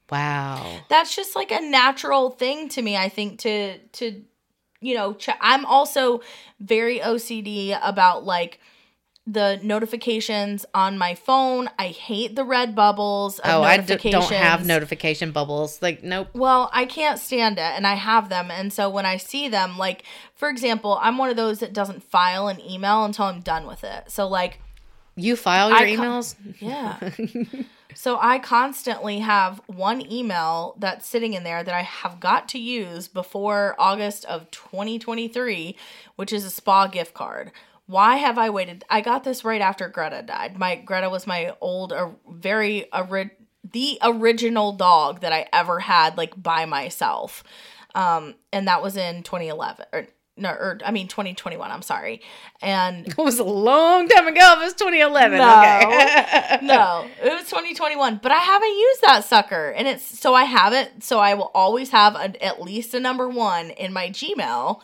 [0.10, 0.80] Wow.
[0.88, 4.24] that's just like a natural thing to me i think to to
[4.80, 6.22] you know ch- i'm also
[6.62, 8.62] very ocd about like
[9.30, 14.66] the notifications on my phone i hate the red bubbles Oh, I d- don't have
[14.66, 15.82] notification bubbles.
[15.82, 16.30] Like, nope.
[16.34, 19.78] well i can't stand it and i have them and so when i see them
[19.78, 20.04] like
[20.34, 23.84] for example i'm one of those that doesn't file an email until i'm done with
[23.84, 24.60] it so like
[25.16, 26.36] You file your I emails?
[26.60, 26.98] yeah.
[27.96, 32.60] so I constantly have one email that's sitting in there that I have got to
[32.60, 35.76] use before August of 2023,
[36.16, 37.52] which is a spa gift card.
[37.88, 38.84] Why have I waited?
[38.90, 40.58] I got this right after Greta died.
[40.60, 43.32] My Greta was my old, uh, very ori-
[43.72, 47.44] the original dog that I ever had, like by myself,
[47.96, 51.72] um, and that was in 2011 or no, or I mean 2021.
[51.72, 52.22] I'm sorry,
[52.62, 54.56] and It was a long time ago.
[54.60, 55.38] It was 2011.
[55.38, 55.58] No.
[55.58, 56.60] Okay.
[56.64, 59.70] no, it was 2021, but I haven't used that sucker.
[59.70, 63.00] And it's so I have it, so I will always have a, at least a
[63.00, 64.82] number one in my Gmail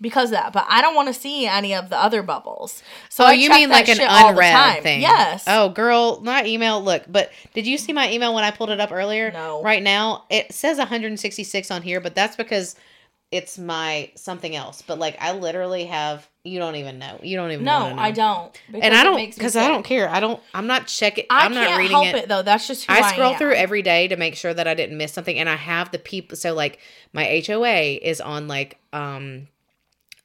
[0.00, 0.52] because of that.
[0.52, 2.82] But I don't want to see any of the other bubbles.
[3.08, 5.00] So oh, I you mean like an shit all the unread thing?
[5.00, 5.44] Yes.
[5.46, 6.82] Oh, girl, not email.
[6.82, 9.30] Look, but did you see my email when I pulled it up earlier?
[9.30, 9.62] No.
[9.62, 12.76] Right now, it says 166 on here, but that's because
[13.32, 14.82] it's my something else.
[14.82, 16.28] But like, I literally have.
[16.44, 17.18] You don't even know.
[17.24, 17.64] You don't even.
[17.64, 18.00] no, know.
[18.00, 18.56] I don't.
[18.72, 20.08] And I don't because I don't care.
[20.08, 20.40] I don't.
[20.54, 21.26] I'm not checking.
[21.28, 22.14] I'm not reading it.
[22.14, 22.28] it.
[22.28, 22.42] though.
[22.42, 23.38] That's just who I, I scroll am.
[23.38, 25.98] through every day to make sure that I didn't miss something, and I have the
[25.98, 26.36] people.
[26.36, 26.78] So like
[27.12, 29.48] my HOA is on like um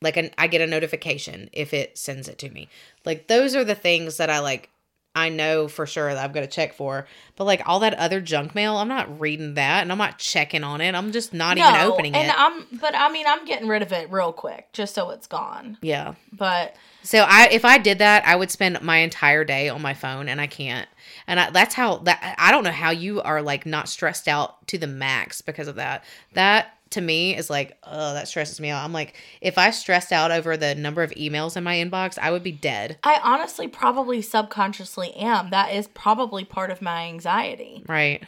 [0.02, 2.68] like an I get a notification if it sends it to me.
[3.06, 4.70] Like those are the things that I like.
[5.14, 8.22] I know for sure that I've got to check for, but like all that other
[8.22, 10.96] junk mail, I'm not reading that, and I'm not checking on it.
[10.96, 12.30] I'm just not even opening and it.
[12.30, 12.38] And
[12.72, 15.78] I'm, but I mean, I'm getting rid of it real quick just so it's gone.
[15.82, 16.14] yeah.
[16.32, 19.94] But So I if I did that, I would spend my entire day on my
[19.94, 20.88] phone and I can't.
[21.28, 24.66] And I, that's how that I don't know how you are like not stressed out
[24.68, 26.06] to the max because of that.
[26.36, 28.84] That to me is like, oh, that stresses me out.
[28.84, 32.32] I'm like, if I stressed out over the number of emails in my inbox, I
[32.32, 32.98] would be dead.
[33.04, 35.50] I honestly probably subconsciously am.
[35.50, 37.84] That is probably part of my anxiety.
[37.88, 38.24] Right.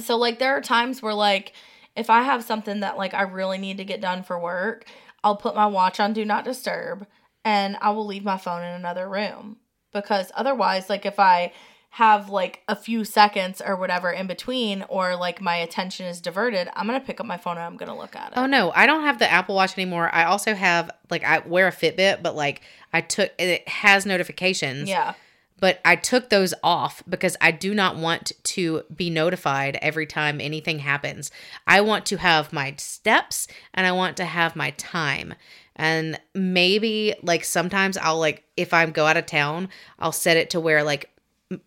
[0.00, 1.52] So like there are times where like
[1.96, 4.86] if I have something that like I really need to get done for work,
[5.24, 7.06] I'll put my watch on do not disturb
[7.44, 9.56] and I will leave my phone in another room
[9.92, 11.52] because otherwise like if I
[11.96, 16.66] have like a few seconds or whatever in between or like my attention is diverted,
[16.74, 18.38] I'm going to pick up my phone and I'm going to look at it.
[18.38, 20.08] Oh no, I don't have the Apple Watch anymore.
[20.10, 22.62] I also have like I wear a Fitbit, but like
[22.94, 24.88] I took it has notifications.
[24.88, 25.12] Yeah.
[25.60, 30.40] but I took those off because I do not want to be notified every time
[30.40, 31.30] anything happens.
[31.66, 35.34] I want to have my steps and I want to have my time.
[35.76, 39.68] And maybe like sometimes I'll like if I go out of town,
[39.98, 41.10] I'll set it to where like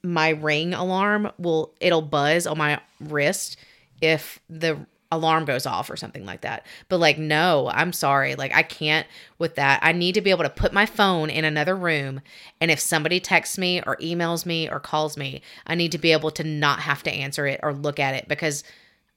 [0.03, 3.57] my ring alarm will it'll buzz on my wrist
[4.01, 6.65] if the alarm goes off or something like that.
[6.89, 8.35] But like no, I'm sorry.
[8.35, 9.07] Like I can't
[9.37, 9.79] with that.
[9.81, 12.21] I need to be able to put my phone in another room
[12.59, 16.11] and if somebody texts me or emails me or calls me, I need to be
[16.11, 18.63] able to not have to answer it or look at it because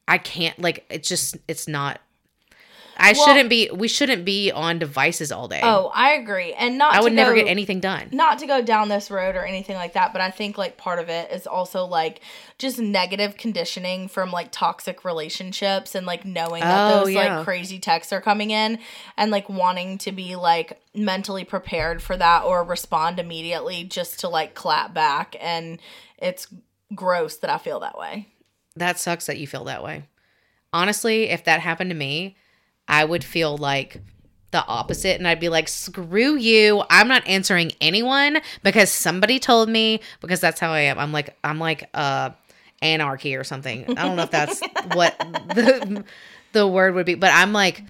[0.07, 2.01] I can't like it's just it's not
[3.01, 5.61] I Well- shouldn't be we shouldn't be on devices all day.
[5.63, 6.53] Oh, I agree.
[6.55, 8.09] And not I would never get anything done.
[8.11, 10.99] not to go down this road or anything like that, but I think like part
[10.99, 12.21] of it is also like
[12.59, 17.37] just negative conditioning from like toxic relationships and like knowing that Oh, those yeah.
[17.37, 18.81] like crazy texts are coming in
[19.17, 24.29] and like wanting to be like mentally prepared for that or respond immediately just to
[24.29, 25.79] like clap back and
[26.19, 26.49] it's
[26.95, 28.27] gross that I feel that way.
[28.75, 30.05] That sucks that you feel that way.
[30.73, 32.37] Honestly, if that happened to me,
[32.89, 34.01] I would feel like
[34.51, 36.83] the opposite and I'd be like, screw you.
[36.89, 40.99] I'm not answering anyone because somebody told me because that's how I am.
[40.99, 42.31] I'm like I'm like uh
[42.81, 43.85] anarchy or something.
[43.99, 44.61] I don't know if that's
[44.95, 46.05] what the
[46.53, 47.83] the word would be, but I'm like,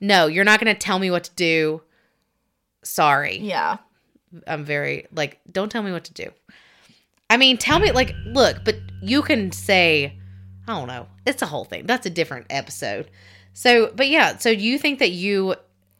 [0.00, 1.82] no, you're not gonna tell me what to do.
[2.82, 3.38] Sorry.
[3.38, 3.78] Yeah.
[4.46, 6.30] I'm very like, don't tell me what to do.
[7.28, 10.18] I mean, tell me like, look, but you can say,
[10.66, 11.08] I don't know.
[11.26, 11.86] It's a whole thing.
[11.86, 13.10] That's a different episode.
[13.56, 15.52] So, but yeah, so do you think that you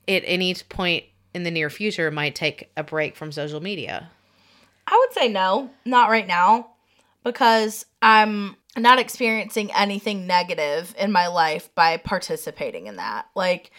[0.06, 4.10] at any point in the near future might take a break from social media?
[4.86, 6.68] I would say no, not right now,
[7.24, 13.24] because I'm not experiencing anything negative in my life by participating in that.
[13.34, 13.70] Like,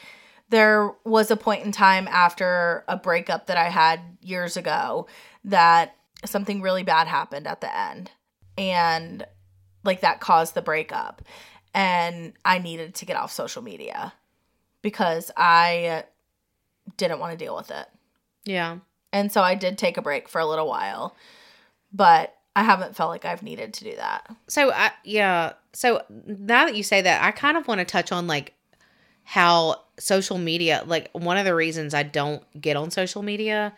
[0.49, 5.05] there was a point in time after a breakup that I had years ago
[5.43, 8.09] that something really bad happened at the end.
[8.57, 9.23] And
[9.84, 11.21] like that caused the breakup.
[11.78, 14.11] And I needed to get off social media
[14.82, 16.05] because I
[16.97, 17.86] didn't want to deal with it.
[18.45, 18.78] Yeah.
[19.13, 21.15] And so I did take a break for a little while,
[21.93, 24.25] but I haven't felt like I've needed to do that.
[24.47, 25.53] So I yeah.
[25.73, 28.55] So now that you say that, I kind of want to touch on like
[29.23, 33.71] how social media like one of the reasons I don't get on social media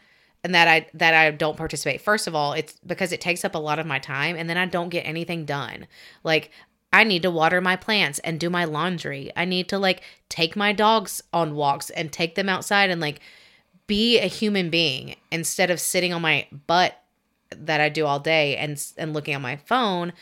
[0.43, 1.99] and that I that I don't participate.
[1.99, 4.57] First of all, it's because it takes up a lot of my time and then
[4.57, 5.87] I don't get anything done.
[6.23, 6.51] Like
[6.91, 9.31] I need to water my plants and do my laundry.
[9.35, 13.19] I need to like take my dogs on walks and take them outside and like
[13.87, 16.99] be a human being instead of sitting on my butt
[17.51, 20.13] that I do all day and and looking on my phone.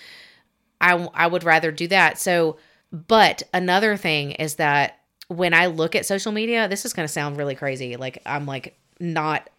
[0.81, 2.17] I I would rather do that.
[2.17, 2.57] So,
[2.91, 7.13] but another thing is that when I look at social media, this is going to
[7.13, 7.95] sound really crazy.
[7.97, 9.49] Like I'm like not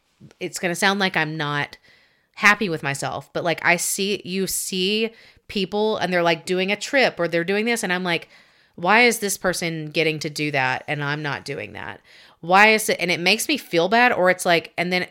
[0.40, 1.78] it's going to sound like I'm not
[2.34, 5.10] happy with myself, but like I see you see
[5.48, 8.28] people and they're like doing a trip or they're doing this and I'm like
[8.78, 12.00] why is this person getting to do that and I'm not doing that?
[12.40, 15.08] Why is it and it makes me feel bad or it's like and then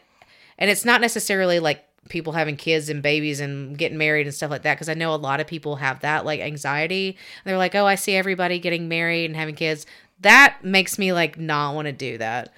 [0.58, 4.50] and it's not necessarily like people having kids and babies and getting married and stuff
[4.50, 7.18] like that because I know a lot of people have that like anxiety.
[7.44, 9.86] They're like, "Oh, I see everybody getting married and having kids."
[10.22, 12.54] That makes me like not want to do that.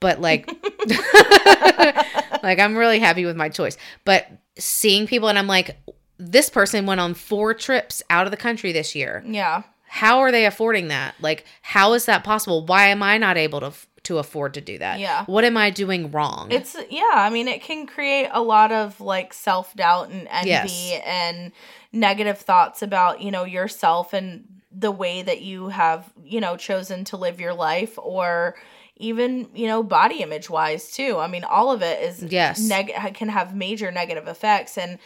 [0.00, 0.48] But like
[2.42, 3.76] like I'm really happy with my choice.
[4.04, 5.76] But seeing people and I'm like
[6.20, 9.22] this person went on 4 trips out of the country this year.
[9.26, 9.62] Yeah.
[9.88, 11.14] How are they affording that?
[11.20, 12.64] Like how is that possible?
[12.66, 13.72] Why am I not able to
[14.04, 14.98] to afford to do that?
[15.00, 15.24] Yeah.
[15.26, 16.48] What am I doing wrong?
[16.50, 21.02] It's yeah, I mean it can create a lot of like self-doubt and envy Yes.
[21.04, 21.52] and
[21.92, 27.04] negative thoughts about, you know, yourself and the way that you have, you know, chosen
[27.06, 28.54] to live your life or
[28.96, 31.18] even, you know, body image wise too.
[31.18, 32.60] I mean, all of it is Yes.
[32.60, 34.98] neg- can have major negative effects and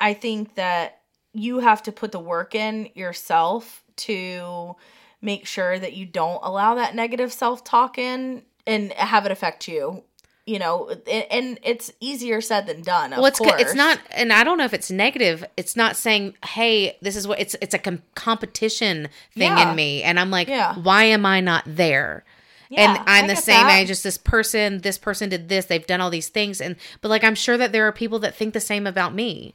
[0.00, 1.00] I think that
[1.32, 4.76] you have to put the work in yourself to
[5.20, 10.04] make sure that you don't allow that negative self-talk in and have it affect you
[10.46, 13.60] you know and, it's easier said than done of well it's course.
[13.60, 17.26] it's not and i don't know if it's negative it's not saying hey this is
[17.26, 19.70] what it's it's a com- competition thing Yeah.
[19.70, 20.74] in me and i'm like Yeah.
[20.76, 22.24] why am i not there
[22.70, 23.78] Yeah, and i'm I the same that.
[23.80, 27.08] age as this person this person did this they've done all these things and but
[27.08, 29.54] like i'm sure that there are people that think the same about me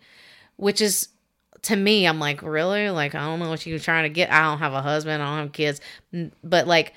[0.57, 1.09] which is
[1.63, 2.89] to me i'm like really?
[2.89, 4.31] Like i don't know what you're trying to get.
[4.31, 5.21] I don't have a husband.
[5.21, 5.81] I don't have kids.
[6.43, 6.93] But like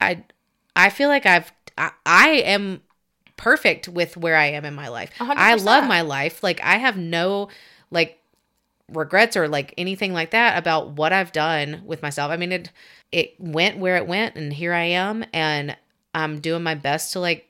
[0.00, 0.22] i
[0.76, 2.82] i feel like i've i, I am
[3.36, 5.10] perfect with where i am in my life.
[5.20, 6.42] A hundred i love my life.
[6.42, 7.48] Like i have no
[7.90, 8.18] like
[8.88, 12.30] regrets or like anything like that about what i've done with myself.
[12.30, 12.70] I mean it
[13.10, 15.76] it went where it went and here i am and
[16.14, 17.48] i'm doing my best to like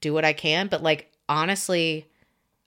[0.00, 0.68] do what i can.
[0.68, 2.08] But like honestly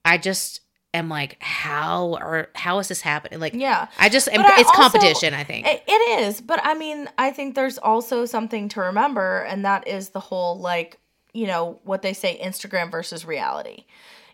[0.05, 0.61] i just
[0.93, 3.39] am like, how or how is this happening?
[3.39, 3.87] Like, Yeah.
[3.97, 5.33] I just But I it's also- competition.
[5.33, 5.67] I think.
[5.67, 10.09] It is, but I mean, I think there's also something to remember, and that is
[10.09, 10.97] the whole like,
[11.33, 13.85] you know, what they say Instagram versus reality.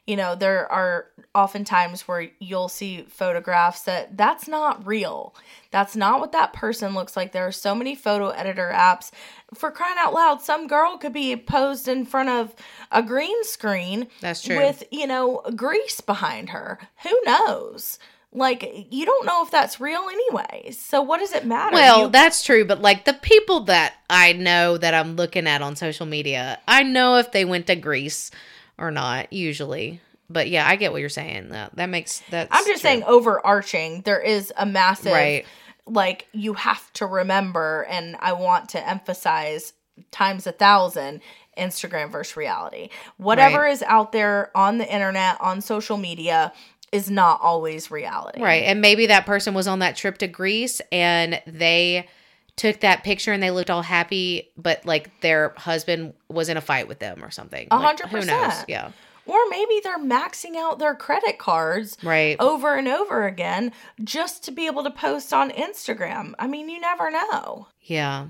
[0.07, 5.35] You know, there are often times where you'll see photographs that that's not real.
[5.71, 7.31] That's not what that person looks like.
[7.31, 9.09] There are so many photo editor apps.
[9.55, 12.53] For crying out loud, some girl could be posed in front of
[12.91, 14.55] a green screen That's true.
[14.57, 16.79] with, you know, Greece behind her.
[17.03, 17.97] Who knows?
[18.31, 20.71] Like, you don't know if that's real anyway.
[20.71, 21.73] So, what does it matter?
[21.73, 25.61] Well, You- that's true, but like the people that I know that I'm looking at
[25.61, 28.29] on social media, I know if they went to Greece
[28.77, 30.01] or not, usually.
[30.29, 31.49] But yeah, I get what you're saying.
[31.49, 32.47] That that makes that.
[32.51, 35.45] I'm just saying, overarching, there is a massive, Right.
[35.85, 39.73] like, you have to remember, and I want to emphasize
[40.11, 41.21] times a thousand
[41.57, 42.89] Instagram versus reality.
[43.17, 43.71] Whatever Right.
[43.71, 46.51] is out there on the internet, on social media,
[46.91, 48.41] is not always reality.
[48.41, 48.63] Right.
[48.63, 52.07] And maybe that person was on that trip to Greece and they
[52.55, 56.61] took that picture and they looked all happy, but like their husband was in a
[56.61, 57.67] fight with them or something.
[57.71, 58.45] A hundred Who knows?
[58.45, 58.69] percent.
[58.69, 58.91] Yeah.
[59.27, 62.37] Or maybe they're maxing out their credit cards Right.
[62.39, 63.71] over and over again
[64.03, 66.33] just to be able to post on Instagram.
[66.37, 67.67] I mean, you never know.
[67.81, 68.27] Yeah.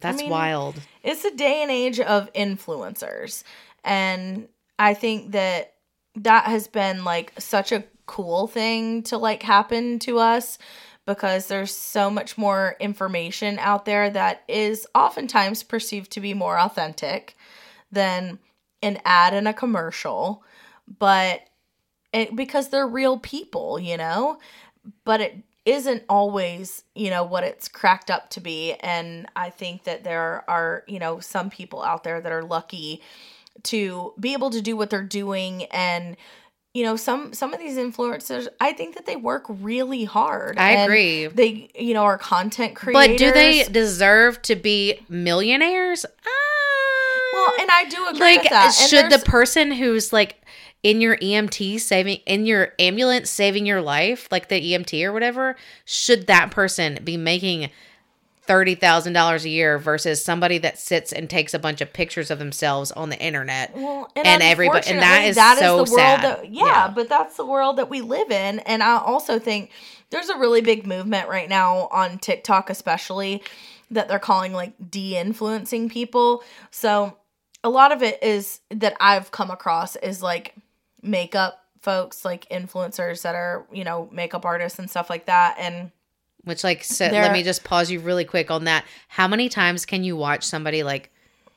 [0.00, 0.76] That's mean, wild.
[1.02, 3.42] It's a day and age of influencers.
[3.84, 4.48] And
[4.78, 5.74] I think that
[6.16, 10.58] that has been like such a cool thing to like happen to us
[11.08, 16.58] because there's so much more information out there that is oftentimes perceived to be more
[16.58, 17.34] authentic
[17.90, 18.38] than
[18.82, 20.44] an ad in a commercial
[20.98, 21.40] but
[22.12, 24.38] it, because they're real people you know?
[25.04, 29.84] But it isn't always you know what it's cracked up to be and i think
[29.84, 33.02] that there are you know some people out there that are lucky
[33.62, 36.16] to be able to do what they're doing and
[36.74, 40.72] you know some some of these influencers i think that they work really hard I
[40.72, 41.26] and agree.
[41.26, 46.04] they you know are content creators But do they deserve to be millionaires?
[47.32, 50.36] well Uh, and i do agree like with that should the person who's like
[50.82, 55.56] in your EMT saving in your ambulance saving your life, like the EMT or whatever,
[55.84, 57.70] should that person be making
[58.48, 62.32] thirty thousand dollars a year versus somebody that sits and takes a bunch of pictures
[62.32, 63.76] of themselves on the internet?
[63.76, 66.22] Well, and everybody- and that is so sad.
[66.24, 66.88] That, yeah, Yeah.
[66.88, 69.70] but that's the world that we live in, and I also think
[70.10, 73.42] there's a really big movement right now on TikTok, especially
[73.90, 76.42] that they're calling like de-influencing people.
[76.70, 77.16] So
[77.62, 80.54] a lot of it is that I've come across is like
[81.02, 85.90] makeup folks, like influencers that are you know makeup artists and stuff like that, and
[86.48, 88.84] Which like so They're- let me just pause you really quick on that.
[89.08, 91.10] How many times can you watch somebody like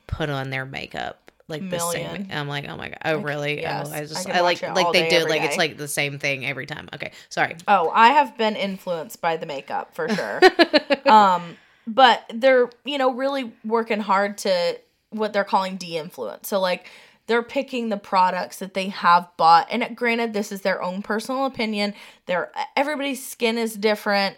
[0.07, 1.31] put on their makeup?
[1.47, 2.11] Like the Million.
[2.11, 2.27] same.
[2.31, 3.59] I'm like, oh my god, oh really?
[3.61, 5.75] yes, oh, I I just can I, like like they day, do like it's like
[5.77, 6.87] the same thing every time.
[6.93, 7.57] Okay, sorry.
[7.67, 10.39] Oh, I have been influenced by the makeup for sure.
[11.11, 14.79] um, but they're, you know, really working hard to
[15.09, 16.47] what they're calling de-influence.
[16.47, 16.89] So like
[17.27, 19.67] they're picking the products that they have bought.
[19.69, 21.93] And granted, this is their own personal opinion.
[22.27, 24.37] Their everybody's skin is different.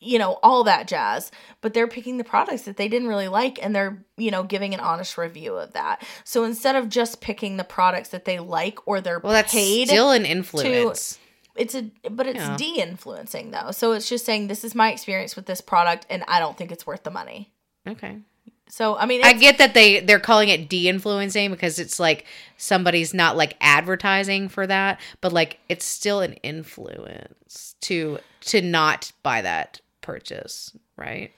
[0.00, 1.30] You know, all that jazz.
[1.60, 4.72] But they're picking the products that they didn't really like and they're, you know, giving
[4.74, 6.06] an honest review of that.
[6.24, 9.88] So instead of just picking the products that they like or they're Well, that's paid
[9.88, 11.18] still an influence.
[11.56, 12.56] it's a but it's Yeah.
[12.56, 16.38] de-influencing though so it's just saying this is my experience with this product and i
[16.38, 17.50] don't think it's worth the money
[17.84, 18.18] okay.
[18.68, 22.24] so i mean I get that they they're calling it de-influencing because it's like
[22.56, 29.10] somebody's not like advertising for that, but like it's still an influence to to not
[29.24, 29.80] buy that
[30.12, 31.32] purchase, right?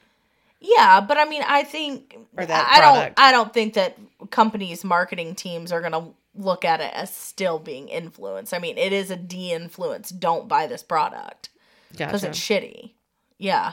[0.63, 3.19] yeah but i mean i think Or that i don't product.
[3.19, 3.97] i don't think that
[4.29, 8.93] companies marketing teams are gonna look at it as still being influenced i mean it
[8.93, 11.49] is a de-influence don't buy this product
[11.93, 12.29] because Gotcha.
[12.29, 12.91] it's shitty
[13.39, 13.73] yeah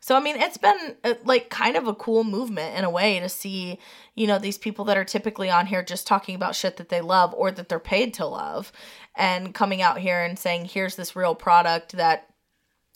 [0.00, 3.20] so i mean it's been uh, like kind of a cool movement in a way
[3.20, 3.78] to see
[4.16, 7.00] you know these people that are typically on here just talking about shit that they
[7.00, 8.72] love or that they're paid to love
[9.14, 12.28] and coming out here and saying here's this real product that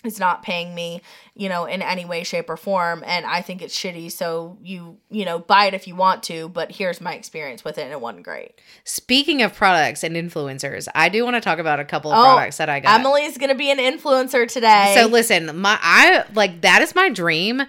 [0.05, 1.01] is not paying me
[1.35, 4.99] you know in any way shape or form and i think it's shitty so you
[5.11, 7.93] you know buy it if you want to but here's my experience with it and
[7.93, 11.85] it wasn't great Speaking of products and influencers, I do want to talk about a
[11.85, 13.01] couple of Oh, products that I got.
[13.01, 17.63] emily's gonna be an influencer today So listen, my I like that is my dream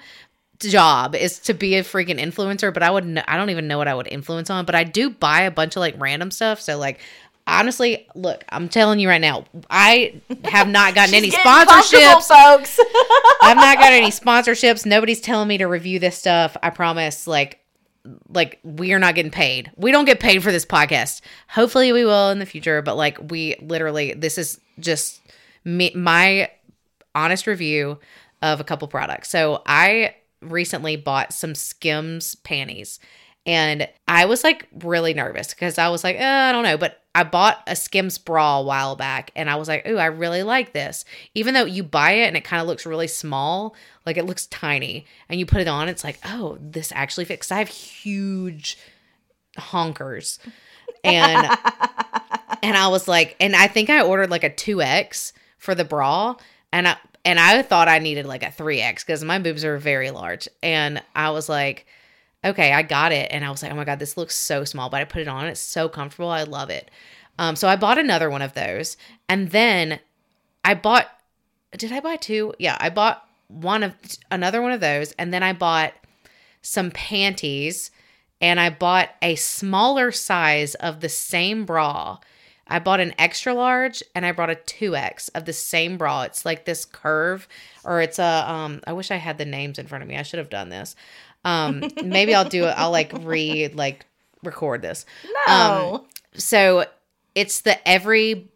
[0.60, 3.88] job is to be a freaking influencer, but I would i don't even know what
[3.88, 6.60] I would influence on, but I do buy a bunch of like random stuff.
[6.60, 7.00] So like
[7.48, 12.28] honestly, look, I'm telling you right now, I have not gotten any sponsorships.
[12.28, 12.80] folks
[13.42, 14.86] I've not got any sponsorships.
[14.86, 16.58] Nobody's telling me to review this stuff.
[16.62, 17.60] I promise like
[18.30, 19.72] like we are not getting paid.
[19.76, 21.22] We don't get paid for this podcast.
[21.50, 25.22] Hopefully we will in the future, but like we literally this is just
[25.64, 26.52] me my
[27.16, 28.00] honest review
[28.42, 29.30] of a couple products.
[29.30, 33.00] So I recently bought some Skims panties
[33.48, 37.02] and I was like really nervous because I was like, eh, I don't know, but
[37.16, 40.44] I bought a Skims bra a while back and I was like, ooh, I really
[40.44, 41.06] like this.
[41.34, 43.74] Even though you buy it and it kind of looks really small,
[44.06, 47.50] like it looks tiny, and you put it on, it's like, oh, this actually fits.
[47.50, 48.78] I have huge
[49.58, 50.40] honkers.
[51.06, 51.48] And
[52.62, 56.36] and I was like, and I think I ordered like a 2X for the bra.
[56.74, 60.12] And I and I thought I needed like a 3X because my boobs are very
[60.12, 60.50] large.
[60.62, 61.86] And I was like,
[62.44, 63.30] okay, I got it.
[63.32, 64.90] And I was like, oh my God, this looks so small.
[64.90, 65.46] But I put it on.
[65.48, 66.30] It's so comfortable.
[66.30, 66.92] I love it.
[67.40, 68.98] Um, so I bought another one of those.
[69.30, 70.00] And then
[70.64, 71.08] I bought,
[71.78, 72.54] did I buy two?
[72.60, 73.94] Yeah, I bought one of
[74.32, 75.12] another one of those.
[75.14, 75.94] And then I bought
[76.62, 77.92] some panties
[78.42, 82.18] and I bought a smaller size of the same bra.
[82.68, 86.24] I bought an extra large and I bought a 2X of the same bra.
[86.24, 87.48] It's like this curve
[87.84, 90.18] or it's a um I wish I had the names in front of me.
[90.18, 90.96] I should have done this.
[91.48, 92.74] Um maybe I'll do it.
[92.78, 94.06] I'll like re like
[94.44, 95.06] record this.
[95.48, 95.96] No.
[95.96, 96.86] Um so
[97.36, 98.50] it's the every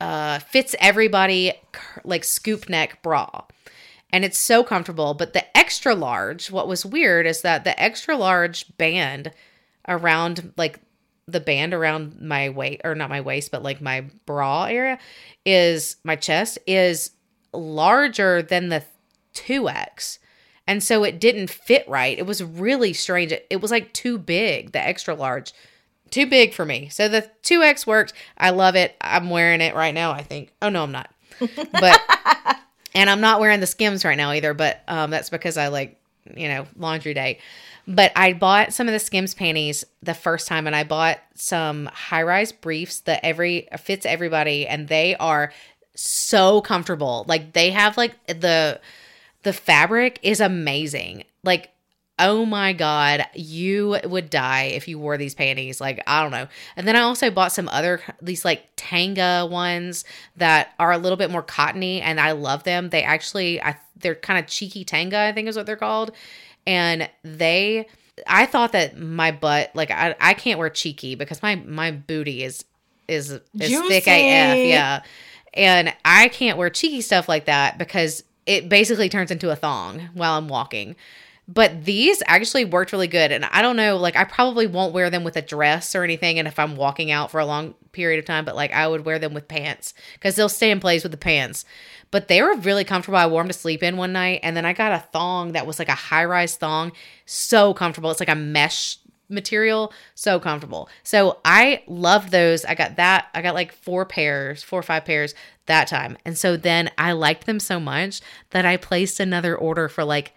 [0.00, 1.52] uh fits everybody
[2.04, 3.42] like scoop neck bra.
[4.12, 8.16] And it's so comfortable, but the extra large, what was weird is that the extra
[8.16, 9.30] large band
[9.86, 10.80] around like
[11.28, 14.98] the band around my waist or not my waist but like my bra area
[15.44, 17.12] is my chest is
[17.52, 18.82] larger than the
[19.34, 20.18] 2x
[20.70, 22.16] and so it didn't fit right.
[22.16, 23.32] It was really strange.
[23.32, 25.52] It, was like too big the extra large.
[26.10, 26.88] Too big for me.
[26.90, 28.12] So the 2x worked.
[28.38, 28.94] I love it.
[29.00, 30.52] I'm wearing it right now i think.
[30.62, 31.10] Oh no i'm not.
[31.40, 32.00] But
[32.94, 36.00] and i'm not wearing the skims right now either but um that's because i like
[36.36, 37.40] you know laundry day.
[37.88, 41.86] But I bought some of the Skims panties the first time, and I bought some
[41.86, 45.52] high rise briefs that every fits everybody, and they are
[45.96, 47.24] so comfortable.
[47.26, 48.80] Like they have like the
[49.42, 51.24] the fabric is amazing.
[51.42, 51.70] Like
[52.22, 55.80] oh my god, you would die if you wore these panties.
[55.80, 56.48] Like I don't know.
[56.76, 60.04] And then I also bought some other these like Tanga ones
[60.36, 62.90] that are a little bit more cottony, and I love them.
[62.90, 66.12] They actually I they're kind of cheeky Tanga, I think is what they're called
[66.66, 67.86] and they
[68.26, 72.42] I thought that my butt like I I can't wear cheeky because my my booty
[72.42, 72.64] is
[73.08, 75.02] is is thick AF, yeah.
[75.52, 80.08] And I can't wear cheeky stuff like that because it basically turns into a thong
[80.12, 80.96] while I'm walking.
[81.46, 83.30] But these actually worked really good.
[83.30, 86.36] And I don't know, like I probably won't wear them with a dress or anything.
[86.36, 89.04] And if I'm walking out for a long period of time, but like I would
[89.04, 91.64] wear them with pants because they'll stay in place with the pants.
[92.10, 93.18] But they were really comfortable.
[93.18, 94.40] I wore them to sleep in one night.
[94.42, 96.90] And then I got a thong that was like a high rise thong.
[97.24, 98.10] So comfortable.
[98.10, 98.98] It's like a mesh
[99.28, 99.92] material.
[100.16, 100.88] So comfortable.
[101.04, 102.64] So I loved those.
[102.64, 103.28] I got that.
[103.32, 105.34] I got like four pairs, four or five pairs
[105.70, 106.18] that time.
[106.24, 110.34] And so then I liked them so much that I placed another order for like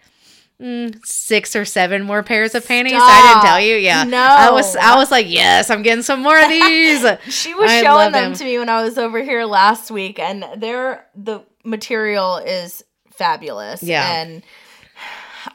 [0.60, 2.94] mm, six or seven more pairs of panties.
[2.96, 3.76] I didn't tell you.
[3.76, 4.04] Yeah.
[4.04, 4.16] No.
[4.18, 7.04] I was I was like, yes, I'm getting some more of these.
[7.28, 8.34] She was I showing them them.
[8.34, 13.82] to me when I was over here last week, and they're the material is fabulous.
[13.82, 14.22] Yeah.
[14.22, 14.42] and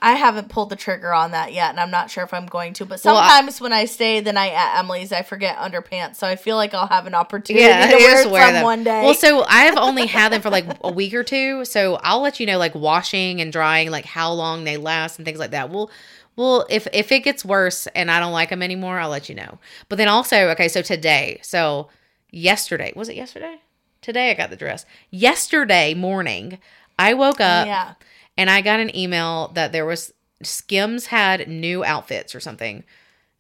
[0.02, 2.74] I haven't pulled the trigger on that yet, and I'm not sure if I'm going
[2.74, 2.86] to.
[2.86, 6.28] But Well, I- sometimes when I stay the night at Emily's, I forget underpants, so
[6.28, 8.64] I feel like I'll have an opportunity Yeah, to wear, some them.
[8.64, 9.04] one day.
[9.04, 12.22] Well, so I have only had them for like a week or two, so I'll
[12.22, 15.52] let you know like washing and drying, like how long they last and things like
[15.52, 15.70] that.
[15.70, 15.90] We'll,
[16.36, 19.36] well, if if it gets worse and I don't like them anymore, I'll let you
[19.36, 19.60] know.
[19.90, 21.90] But then also, okay, so today, so
[22.32, 23.58] yesterday was it yesterday?
[24.02, 24.86] Today I got the dress.
[25.10, 26.60] Yesterday morning,
[26.98, 27.94] I woke up yeah,
[28.40, 32.86] and I got an email that there was Skims had new outfits or something.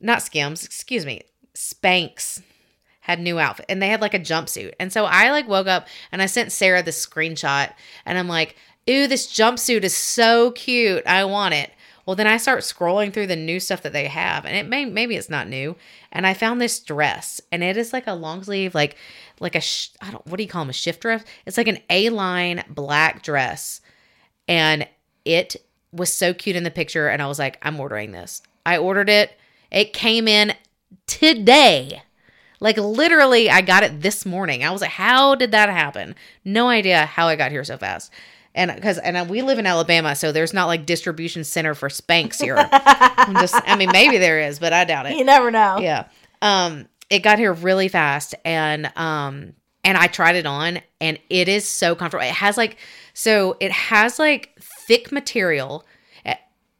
[0.01, 1.21] Not Skims, excuse me.
[1.55, 2.41] Spanx
[2.99, 4.73] had new outfit and they had like a jumpsuit.
[4.77, 7.73] And so I like woke up and I sent Sarah this screenshot
[8.05, 8.57] and I'm like,
[8.89, 11.07] "Ooh, this jumpsuit is so cute.
[11.07, 11.71] I want it."
[12.05, 14.83] Well, then I start scrolling through the new stuff that they have, and it may
[14.83, 15.77] maybe it's not new.
[16.11, 18.97] And I found this dress, and it is like a long sleeve, like
[19.39, 21.23] like a sh- I don't what do you call them a shift dress?
[21.45, 23.79] It's like an A line black dress,
[24.49, 24.85] and
[25.23, 25.55] it
[25.93, 27.07] was so cute in the picture.
[27.07, 28.41] And I was like, I'm ordering this.
[28.65, 29.31] I ordered it.
[29.71, 30.53] It came in
[31.07, 32.01] today.
[32.59, 34.65] Like literally, I got it this morning.
[34.65, 36.15] I was like, how did that happen?
[36.43, 38.11] No idea how I got here so fast.
[38.55, 42.41] And because and we live in Alabama, so there's not like distribution center for Spanx
[42.41, 42.57] here.
[42.71, 45.77] I'm just, I mean, maybe there is, but I doubt it you never know.
[45.77, 46.05] yeah
[46.41, 49.53] um it got here really fast and um
[49.90, 52.26] and i tried it on and it is so comfortable.
[52.26, 52.78] It has like
[53.14, 55.86] so it has like thick material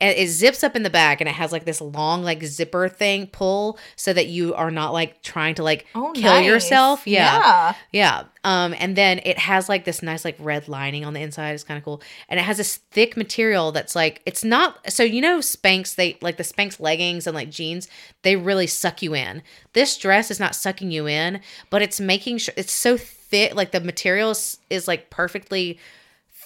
[0.02, 2.88] and it zips up in the back and it has like this long like zipper
[2.88, 6.46] thing pull so that you are not like trying to like Oh, kill nice.
[6.46, 7.06] yourself.
[7.06, 7.38] Yeah.
[7.40, 7.74] Yeah.
[7.92, 8.24] Yeah.
[8.46, 11.52] Um, and then it has like this nice like red lining on the inside.
[11.52, 12.02] It's kind of cool.
[12.30, 16.18] And it has this thick material that's like it's not so you know Spanx, they
[16.22, 17.90] like the Spanx leggings and like jeans,
[18.22, 19.42] they really suck you in.
[19.74, 23.72] This dress is not sucking you in, but it's making sure it's so thick, like
[23.72, 25.78] the material is, is like perfectly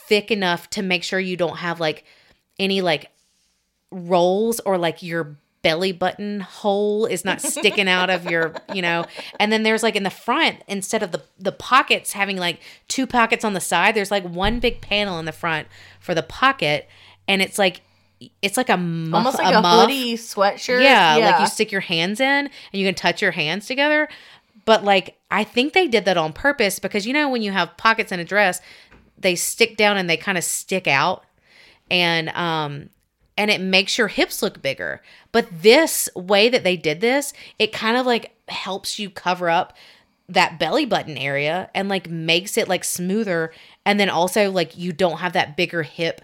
[0.07, 2.03] thick enough to make sure you don't have like
[2.59, 3.09] any like
[3.93, 9.05] rolls or like your belly button hole is not sticking out of your, you know.
[9.39, 13.07] And then there's like in the front, instead of the the pockets having like two
[13.07, 15.67] pockets on the side, there's like one big panel in the front
[15.99, 16.89] for the pocket,
[17.27, 17.81] and it's like
[18.41, 19.81] it's like a muff, Almost like a, muff.
[19.81, 20.81] hoodie sweatshirt.
[20.83, 24.09] Yeah, like you stick your hands in and you can touch your hands together.
[24.65, 27.75] But like I think they did that on purpose because you know when you have
[27.77, 28.61] pockets in a dress,
[29.17, 31.23] they stick down and they kind of stick out.
[31.89, 32.89] And um
[33.37, 35.01] and it makes your hips look bigger.
[35.31, 39.75] But this way that they did this, it kind of like helps you cover up
[40.29, 43.51] that belly button area and like makes it like smoother
[43.85, 46.21] and then also like you don't have that bigger hip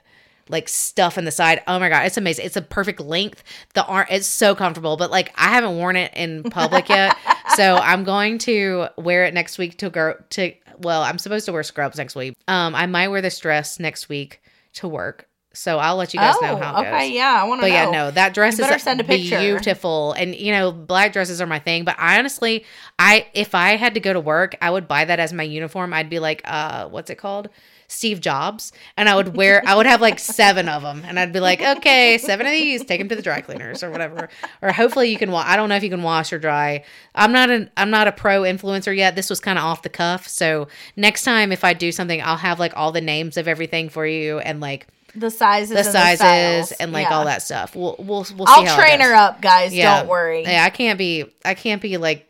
[0.49, 1.61] like stuff in the side.
[1.67, 2.45] Oh my god, it's amazing.
[2.45, 3.43] It's a perfect length.
[3.75, 7.15] The arm it's so comfortable, but like I haven't worn it in public yet.
[7.55, 11.51] so I'm going to wear it next week to go to well, I'm supposed to
[11.51, 12.33] wear scrubs next week.
[12.47, 14.41] Um I might wear this dress next week
[14.73, 15.28] to work.
[15.59, 17.15] So I'll let you guys know how it Oh, okay, goes.
[17.17, 17.73] yeah, I want to know.
[17.73, 17.91] But know.
[17.91, 19.39] yeah, no, that dress You is send a picture.
[19.39, 21.83] beautiful, and you know, black dresses are my thing.
[21.83, 22.63] But I honestly,
[22.97, 25.93] I if I had to go to work, I would buy that as my uniform.
[25.93, 27.49] I'd be like, uh, what's it called?
[27.89, 31.33] Steve Jobs, and I would wear, I would have like seven of them, and I'd
[31.33, 34.29] be like, okay, seven of these, take them to the dry cleaners or whatever,
[34.61, 35.31] or hopefully you can.
[35.31, 36.85] Wa- I don't know if you can wash or dry.
[37.15, 39.15] I'm not an, I'm not a pro influencer yet.
[39.17, 42.37] This was kind of off the cuff, so next time if I do something, I'll
[42.37, 45.87] have like all the names of everything for you and like the sizes, the and
[45.87, 46.71] sizes styles.
[46.73, 47.15] and like Yeah.
[47.15, 47.75] all that stuff.
[47.75, 49.73] We'll we'll we'll see I'll how train her up, guys.
[49.73, 49.99] Yeah.
[49.99, 50.43] Don't worry.
[50.43, 52.27] Yeah, I can't be I can't be like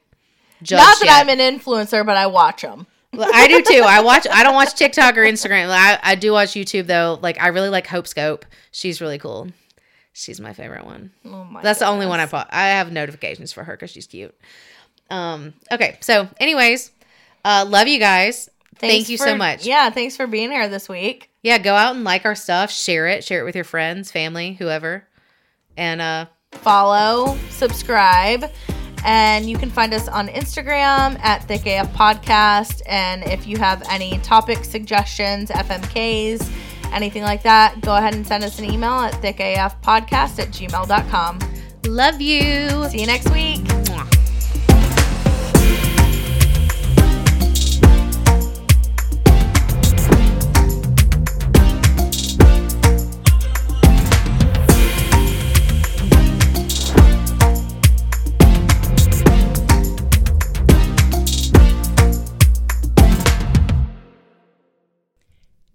[0.64, 1.22] judged Not that yet.
[1.22, 2.88] I'm an influencer, but I watch them.
[3.18, 3.82] I do too.
[3.84, 4.28] I watch.
[4.32, 5.70] I don't watch TikTok or Instagram.
[5.72, 7.18] I, I do watch YouTube though.
[7.22, 8.46] Like I really like Hope Scope.
[8.72, 9.48] She's really cool.
[10.14, 11.12] She's my favorite one.
[11.26, 12.44] Oh my That's the only one I goodness.
[12.44, 12.54] put.
[12.54, 14.36] I have notifications for her because she's cute.
[15.10, 15.54] Um.
[15.72, 15.98] Okay.
[16.02, 16.92] So, anyways,
[17.44, 18.50] uh, love you guys.
[18.78, 19.66] Thank you for- so much.
[19.66, 21.29] Yeah, thanks for being here this week.
[21.42, 21.58] Yeah.
[21.58, 22.72] Go out and like our stuff.
[22.72, 23.24] Share it.
[23.24, 25.06] Share it with your friends, family, whoever.
[25.78, 28.52] And uh, Follow, subscribe,
[29.06, 32.82] and you can find us on Instagram at Thick AF Podcast.
[32.86, 36.52] And if you have any topic suggestions, FMKs,
[36.92, 41.40] anything like that, go ahead and send us an email at thickafpodcast at gmail.com.
[41.86, 42.90] love you.
[42.90, 44.19] See you next week.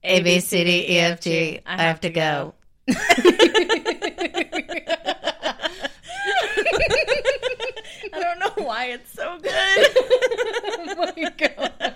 [0.04, 1.60] A B C D E F G.
[1.64, 2.54] I have to go.
[2.90, 3.00] I
[8.12, 9.52] don't know why it's so good.
[9.54, 11.93] oh my god.